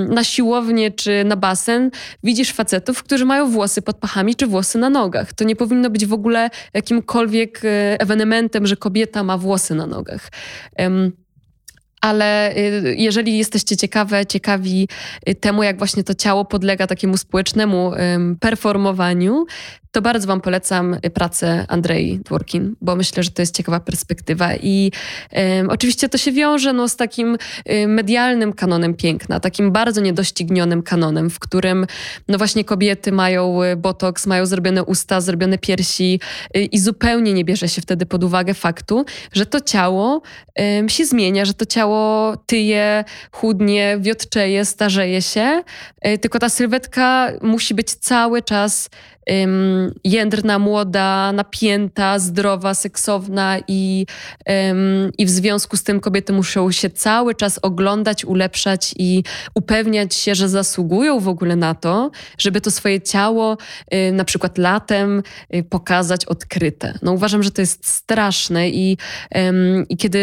[0.09, 1.91] na siłownię czy na basen,
[2.23, 5.33] widzisz facetów, którzy mają włosy pod pachami czy włosy na nogach.
[5.33, 10.31] To nie powinno być w ogóle jakimkolwiek e, ewenementem, że kobieta ma włosy na nogach
[12.05, 14.89] ale y, jeżeli jesteście ciekawe, ciekawi
[15.29, 17.93] y, temu, jak właśnie to ciało podlega takiemu społecznemu
[18.41, 19.45] performowaniu,
[19.95, 24.55] to bardzo Wam polecam pracę Andrei Dworkin, bo myślę, że to jest ciekawa perspektywa.
[24.55, 24.93] I
[25.69, 31.31] oczywiście to się wiąże no, z takim um, medialnym kanonem piękna, takim bardzo niedoścignionym kanonem,
[31.31, 31.87] w którym
[32.29, 36.21] no właśnie kobiety mają y, botoks, mają zrobione usta, zrobione piersi
[36.57, 40.23] y, i zupełnie nie bierze się wtedy pod uwagę faktu, że to ciało
[40.89, 45.63] się zmienia, że to ciało tyje, chudnie, wiotczeje, starzeje się,
[46.07, 48.91] y, tylko ta sylwetka musi być cały czas
[49.31, 54.07] um, jędrna, młoda, napięta, zdrowa, seksowna i,
[55.19, 60.35] i w związku z tym kobiety muszą się cały czas oglądać, ulepszać i upewniać się,
[60.35, 63.57] że zasługują w ogóle na to, żeby to swoje ciało
[63.95, 65.23] y, na przykład latem
[65.55, 66.99] y, pokazać odkryte.
[67.03, 68.97] No uważam, że to jest straszne i,
[69.89, 70.19] i kiedy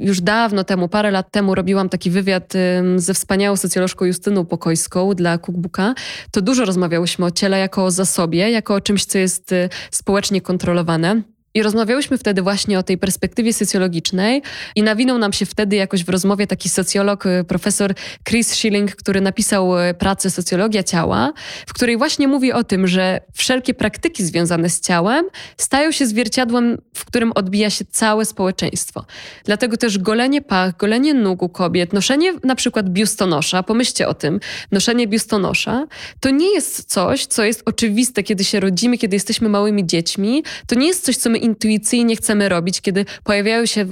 [0.00, 2.52] już dawno temu, parę lat temu robiłam taki wywiad
[2.96, 5.94] ze wspaniałą socjolożką Justyną Pokojską dla Cookbooka,
[6.30, 9.68] to dużo rozmawiałyśmy o ciele jako o zasobie sobie, jako o czymś, co jest y,
[9.90, 11.22] społecznie kontrolowane.
[11.54, 14.42] I rozmawiałyśmy wtedy właśnie o tej perspektywie socjologicznej
[14.76, 17.94] i nawinął nam się wtedy jakoś w rozmowie taki socjolog, y, profesor
[18.28, 21.32] Chris Schilling, który napisał y, pracę Socjologia ciała,
[21.66, 25.24] w której właśnie mówi o tym, że wszelkie praktyki związane z ciałem
[25.56, 29.04] stają się zwierciadłem, w którym odbija się całe społeczeństwo.
[29.44, 34.40] Dlatego też golenie pach, golenie nóg u kobiet, noszenie na przykład biustonosza, pomyślcie o tym,
[34.70, 35.86] noszenie biustonosza,
[36.20, 40.42] to nie jest coś, co jest oczywiste, kiedy się rodzimy, kiedy jesteśmy małymi dziećmi.
[40.66, 43.84] To nie jest coś, co my intuicyjnie chcemy robić, kiedy pojawiają się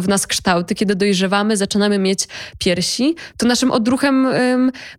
[0.00, 4.26] w, nas kształty, kiedy dojrzewamy, zaczynamy mieć piersi, to naszym odruchem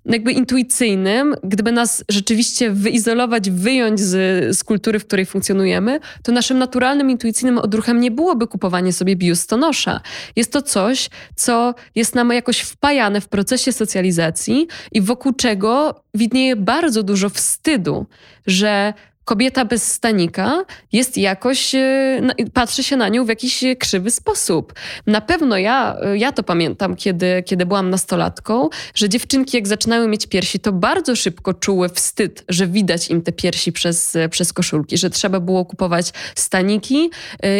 [0.06, 6.58] jakby intuicyjnym, gdyby nas rzeczywiście wyizolować, wyjąć z, z kultury, w której funkcjonujemy, to naszym
[6.58, 10.02] naturalnym, intuicyjnym odruchem nie byłoby kupowanie sobie biustonosza.
[10.36, 16.56] Jest to coś, co jest nam jakoś wpajane w procesie socjalizacji i wokół czego widnieje
[16.56, 18.06] bardzo dużo wstydu,
[18.47, 18.93] że
[19.30, 22.22] kobieta bez stanika jest jakoś, e,
[22.54, 24.74] patrzy się na nią w jakiś krzywy sposób.
[25.08, 30.08] Na pewno ja, e, ja to pamiętam, kiedy, kiedy byłam nastolatką, że dziewczynki jak zaczynały
[30.08, 34.54] mieć piersi, to bardzo szybko czuły wstyd, że widać im te piersi przez, e, przez
[34.54, 37.10] koszulki, że trzeba było kupować staniki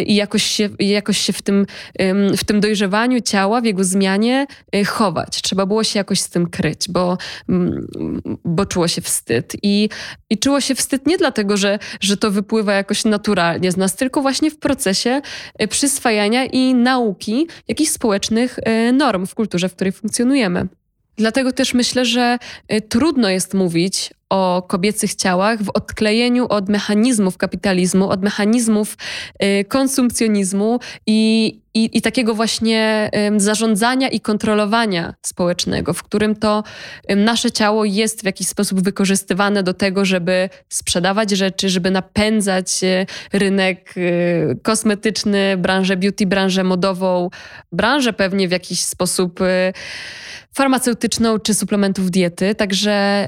[0.06, 1.66] i jakoś się, jakoś się w, tym,
[2.38, 4.48] w tym dojrzewaniu ciała, w jego zmianie
[4.88, 5.42] chować.
[5.42, 7.18] Trzeba było się jakoś z tym kryć, bo,
[8.46, 9.54] bo czuło się wstyd.
[9.64, 9.90] I,
[10.30, 14.22] i czuło się wstyd nie dlatego, że, że to wypływa jakoś naturalnie z nas, tylko
[14.22, 15.22] właśnie w procesie
[15.58, 20.68] e, przyswajania i nauki jakichś społecznych e, norm w kulturze, w której funkcjonujemy.
[21.18, 22.38] Dlatego też myślę, że
[22.68, 28.98] e, trudno jest mówić o kobiecych ciałach w odklejeniu od mechanizmów kapitalizmu, od mechanizmów
[29.68, 36.64] konsumpcjonizmu i i, i takiego właśnie zarządzania i kontrolowania społecznego, w którym to
[37.16, 43.06] nasze ciało jest w jakiś sposób wykorzystywane do tego, żeby sprzedawać rzeczy, żeby napędzać e,
[43.34, 47.30] rynek e, kosmetyczny, branżę beauty, branżę modową,
[47.72, 49.40] branżę pewnie w jakiś sposób
[50.56, 52.56] farmaceutyczną czy suplementów diety.
[52.56, 53.28] Także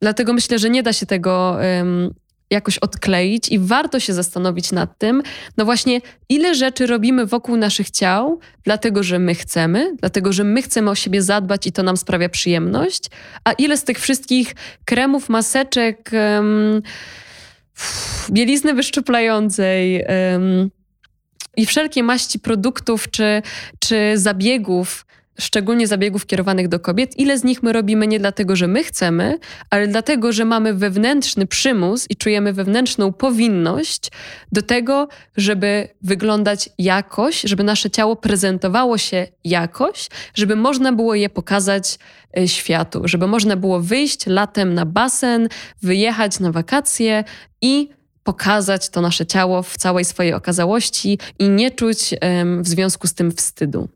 [0.00, 2.14] dlatego myślę, że nie da się tego um,
[2.50, 5.22] jakoś odkleić i warto się zastanowić nad tym,
[5.56, 10.62] no właśnie, ile rzeczy robimy wokół naszych ciał, dlatego że my chcemy, dlatego że my
[10.62, 13.04] chcemy o siebie zadbać i to nam sprawia przyjemność,
[13.44, 14.54] a ile z tych wszystkich
[14.84, 16.82] kremów, maseczek, um,
[18.30, 20.70] bielizny wyszczuplającej um,
[21.56, 23.42] i wszelkie maści produktów czy,
[23.78, 25.06] czy zabiegów,
[25.38, 29.38] szczególnie zabiegów kierowanych do kobiet, ile z nich my robimy nie dlatego, że my chcemy,
[29.70, 34.10] ale dlatego, że mamy wewnętrzny przymus i czujemy wewnętrzną powinność
[34.52, 41.30] do tego, żeby wyglądać jakoś, żeby nasze ciało prezentowało się jakoś, żeby można było je
[41.30, 41.98] pokazać
[42.36, 45.48] e, światu, żeby można było wyjść latem na basen,
[45.82, 47.24] wyjechać na wakacje
[47.62, 47.88] i
[48.24, 52.14] pokazać to nasze ciało w całej swojej okazałości i nie czuć
[52.60, 53.88] w związku z tym wstydu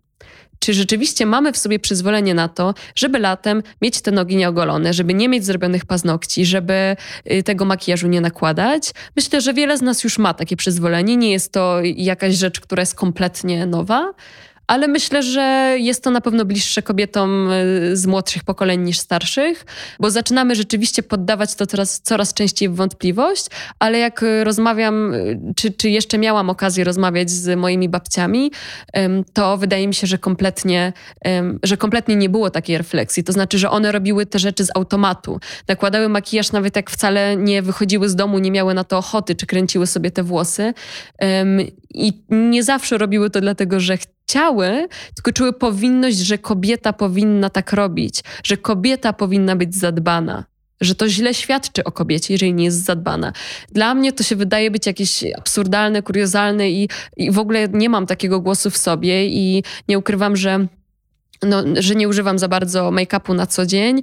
[0.58, 5.14] czy rzeczywiście mamy w sobie przyzwolenie na to, żeby latem mieć te nogi nieogolone, żeby
[5.14, 6.96] nie mieć zrobionych paznokci, żeby
[7.32, 8.90] y, tego makijażu nie nakładać.
[9.16, 11.16] Myślę, że wiele z nas już ma takie przyzwolenie.
[11.16, 14.14] Nie jest to jakaś rzecz, która jest kompletnie nowa
[14.68, 19.66] ale myślę, że jest to na pewno bliższe kobietom y, z młodszych pokoleń niż starszych,
[20.00, 23.46] bo zaczynamy rzeczywiście poddawać to coraz, coraz częściej w wątpliwość,
[23.78, 28.52] ale jak rozmawiam, y, czy, czy jeszcze miałam okazję rozmawiać z moimi babciami,
[29.32, 30.92] to wydaje mi się, że kompletnie,
[31.62, 33.24] że kompletnie nie było takiej refleksji.
[33.24, 35.40] To znaczy, że one robiły te rzeczy z automatu.
[35.68, 39.46] Nakładały makijaż nawet jak wcale nie wychodziły z domu, nie miały na to ochoty, czy
[39.46, 40.74] kręciły sobie te włosy.
[41.94, 43.98] I nie zawsze robiły to dlatego, że
[44.28, 50.44] chciały, tylko czuły powinność, że kobieta powinna tak robić, że kobieta powinna być zadbana.
[50.80, 53.32] Że to źle świadczy o kobiecie, jeżeli nie jest zadbana.
[53.72, 58.06] Dla mnie to się wydaje być jakieś absurdalne, kuriozalne i, i w ogóle nie mam
[58.06, 60.66] takiego głosu w sobie i nie ukrywam, że
[61.42, 64.00] no, że nie używam za bardzo make-upu na co dzień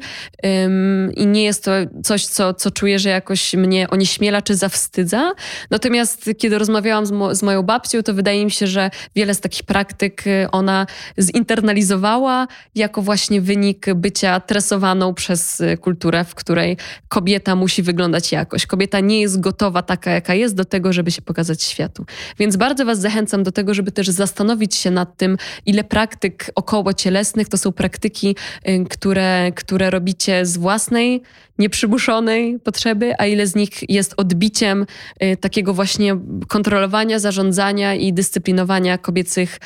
[1.16, 1.72] i nie jest to
[2.04, 5.32] coś, co, co czuję, że jakoś mnie onieśmiela czy zawstydza.
[5.70, 9.40] Natomiast kiedy rozmawiałam z, mo z moją babcią, to wydaje mi się, że wiele z
[9.40, 10.86] takich praktyk y, ona
[11.18, 16.78] zinternalizowała jako właśnie wynik bycia tresowaną przez y, kulturę, w której
[17.08, 18.66] kobieta musi wyglądać jakoś.
[18.66, 22.06] Kobieta nie jest gotowa taka, jaka jest do tego, żeby się pokazać światu.
[22.40, 26.94] Więc bardzo was zachęcam do tego, żeby też zastanowić się nad tym, ile praktyk około
[26.94, 28.36] cielesnych to są praktyki,
[28.70, 31.22] y, które, które robicie z własnej,
[31.60, 34.86] nieprzymuszonej potrzeby, a ile z nich jest odbiciem
[35.24, 36.18] y, takiego właśnie
[36.48, 39.60] kontrolowania, zarządzania i dyscyplinowania kobiecych,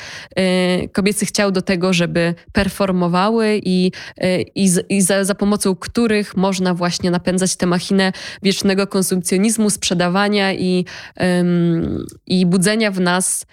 [0.84, 3.92] y, kobiecych ciał do tego, żeby performowały i,
[4.54, 10.84] i, i za, za pomocą których można właśnie napędzać tę machinę wiecznego konsumpcjonizmu, sprzedawania i,
[12.26, 13.46] i budzenia w nas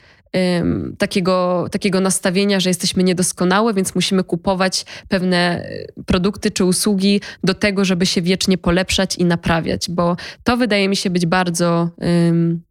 [0.98, 7.54] takiego, takiego nastawienia, że jesteśmy niedoskonałe, więc musimy kupować pewne e, produkty czy usługi do
[7.54, 12.62] tego, żeby się wiecznie polepszać i naprawiać, bo to wydaje mi się być bardzo um,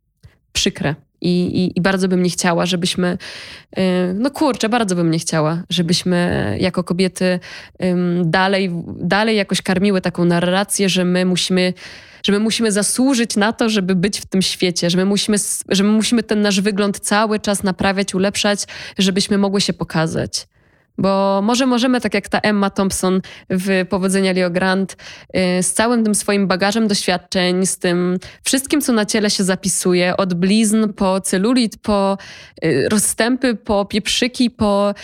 [0.52, 0.94] przykre.
[1.20, 3.18] I, i, I, bardzo bym nie chciała, żebyśmy,
[3.76, 7.40] e, no kurczę, bardzo bym nie chciała, żebyśmy jako kobiety
[8.24, 11.72] dalej, dalej jakoś karmiły taką narrację, że my musimy
[12.26, 15.36] że my musimy zasłużyć na to, żeby być w tym świecie, że my musimy,
[15.68, 18.64] że my musimy ten nasz wygląd cały czas naprawiać, ulepszać,
[18.98, 20.46] żebyśmy mogły się pokazać.
[20.98, 23.20] Bo może możemy, tak jak ta Emma Thompson
[23.50, 24.96] w Powodzenia Leo Grant,
[25.58, 30.16] y, z całym tym swoim bagażem doświadczeń, z tym wszystkim, co na ciele się zapisuje,
[30.16, 32.18] od blizn po celulit, po
[32.64, 34.94] y, rozstępy, po pieprzyki, po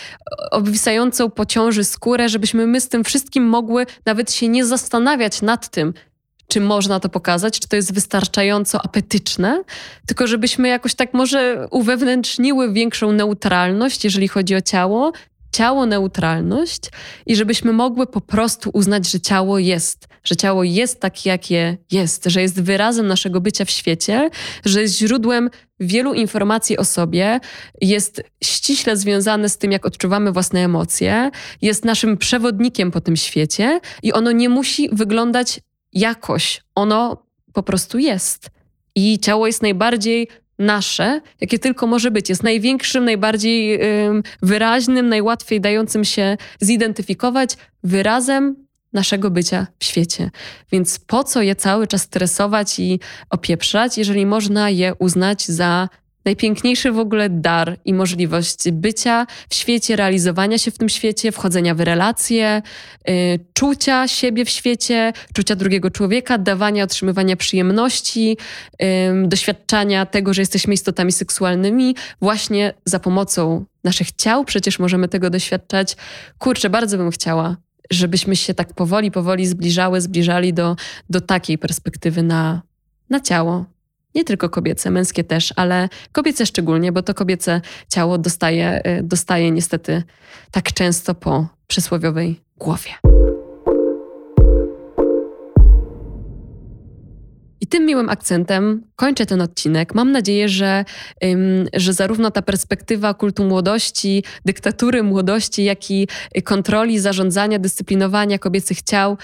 [0.51, 5.69] obwisającą po ciąży skórę, żebyśmy my z tym wszystkim mogły nawet się nie zastanawiać nad
[5.69, 5.93] tym,
[6.47, 9.63] czy można to pokazać, czy to jest wystarczająco apetyczne,
[10.07, 15.11] tylko żebyśmy jakoś tak może uwewnętrzniły większą neutralność, jeżeli chodzi o ciało,
[15.53, 16.81] ciało neutralność
[17.25, 22.25] i żebyśmy mogły po prostu uznać, że ciało jest, że ciało jest takie, jakie jest,
[22.25, 24.29] że jest wyrazem naszego bycia w świecie,
[24.65, 27.39] że jest źródłem wielu informacji o sobie,
[27.81, 31.31] jest ściśle związane z tym, jak odczuwamy własne emocje,
[31.61, 35.59] jest naszym przewodnikiem po tym świecie i ono nie musi wyglądać
[35.93, 36.61] jakoś.
[36.75, 37.23] Ono
[37.53, 38.49] po prostu jest.
[38.95, 40.27] I ciało jest najbardziej
[40.59, 42.29] nasze, jakie tylko może być.
[42.29, 43.79] Jest największym, najbardziej
[44.41, 48.55] wyraźnym, najłatwiej dającym się zidentyfikować wyrazem
[48.93, 50.29] naszego bycia w świecie.
[50.71, 55.89] Więc po co je cały czas stresować i opieprzać, jeżeli można je uznać za
[56.25, 61.75] najpiękniejszy w ogóle dar i możliwość bycia w świecie, realizowania się w tym świecie, wchodzenia
[61.75, 62.61] w relacje,
[63.07, 63.13] yy,
[63.53, 68.37] czucia siebie w świecie, czucia drugiego człowieka, dawania, otrzymywania przyjemności,
[68.79, 68.87] yy,
[69.27, 74.45] doświadczania tego, że jesteśmy istotami seksualnymi, właśnie za pomocą naszych ciał.
[74.45, 75.95] Przecież możemy tego doświadczać.
[76.37, 77.57] Kurczę, bardzo bym chciała,
[77.91, 80.75] żebyśmy się tak powoli, powoli zbliżały, zbliżali do,
[81.09, 82.61] do takiej perspektywy na,
[83.09, 83.65] na ciało,
[84.15, 89.51] nie tylko kobiece, męskie też, ale kobiece szczególnie, bo to kobiece ciało dostaje, y, dostaje
[89.51, 90.03] niestety
[90.51, 93.12] tak często po przysłowiowej głowie.
[97.63, 99.95] I tym miłym akcentem kończę ten odcinek.
[99.95, 100.85] Mam nadzieję, że,
[101.73, 106.07] że zarówno ta perspektywa kultu młodości, dyktatury młodości, jak i
[106.43, 109.17] kontroli, zarządzania, dyscyplinowania kobiecych ciał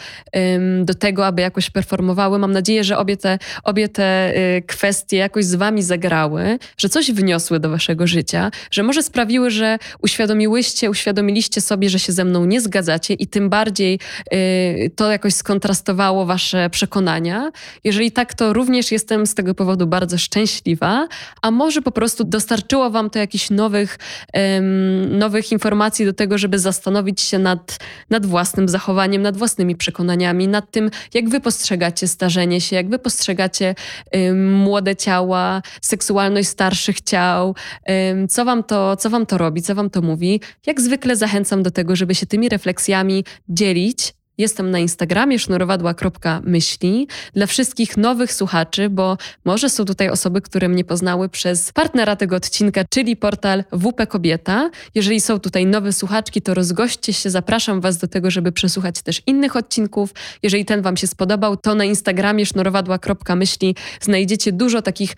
[0.84, 5.46] do tego, aby jakoś performowały, mam nadzieję, że obie te, obie te y, kwestie jakoś
[5.46, 11.62] z wami zagrały, że coś wniosły do waszego życia, że może sprawiły, że uświadomiłyście, uświadomiliście
[11.62, 14.00] sobie, że się ze mną nie zgadzacie i tym bardziej
[14.34, 17.52] y, to jakoś skontrastowało wasze przekonania.
[17.84, 21.08] Jeżeli tak tak, to również jestem z tego powodu bardzo szczęśliwa,
[21.42, 24.00] a może po prostu dostarczyło Wam to jakichś nowych,
[24.34, 27.78] um, nowych informacji do tego, żeby zastanowić się nad,
[28.10, 33.00] nad własnym zachowaniem, nad własnymi przekonaniami, nad tym, jak Wy postrzegacie starzenie się, jak Wy
[33.00, 33.76] postrzegacie
[34.14, 37.56] um, młode ciała, seksualność starszych ciał,
[37.88, 40.42] um, co, wam to, co Wam to robi, co Wam to mówi.
[40.68, 47.46] Jak zwykle zachęcam do tego, żeby się tymi refleksjami dzielić Jestem na Instagramie sznurowadła.myśli dla
[47.46, 52.82] wszystkich nowych słuchaczy, bo może są tutaj osoby, które mnie poznały przez partnera tego odcinka,
[52.90, 54.70] czyli portal WP Kobieta.
[54.96, 59.22] Jeżeli są tutaj nowe słuchaczki, to rozgoście się, zapraszam Was do tego, żeby przesłuchać też
[59.28, 60.14] innych odcinków.
[60.44, 65.16] Jeżeli ten Wam się spodobał, to na Instagramie sznurowadła.myśli znajdziecie dużo takich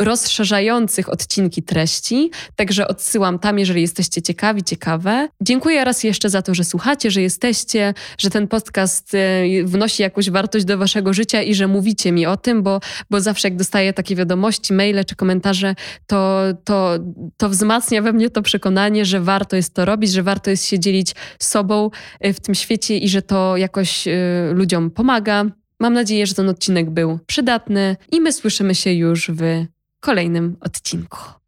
[0.00, 5.28] rozszerzających odcinki treści, także odsyłam tam, jeżeli jesteście ciekawi, ciekawe.
[5.40, 10.30] Dziękuję raz jeszcze za to, że słuchacie, że jesteście, że ten podcast e, wnosi jakąś
[10.30, 12.80] wartość do waszego życia i że mówicie mi o tym, bo,
[13.10, 15.74] bo zawsze jak dostaję takie wiadomości, maile czy komentarze,
[16.06, 16.98] to, to,
[17.36, 20.78] to wzmacnia we mnie to przekonanie, że warto jest to robić, że warto jest się
[20.78, 21.90] dzielić sobą
[22.20, 24.12] e, w tym świecie i że to jakoś e,
[24.54, 25.44] ludziom pomaga.
[25.80, 29.66] Mam nadzieję, że ten odcinek był przydatny i my słyszymy się już w
[30.00, 31.39] kolejnym odcinku.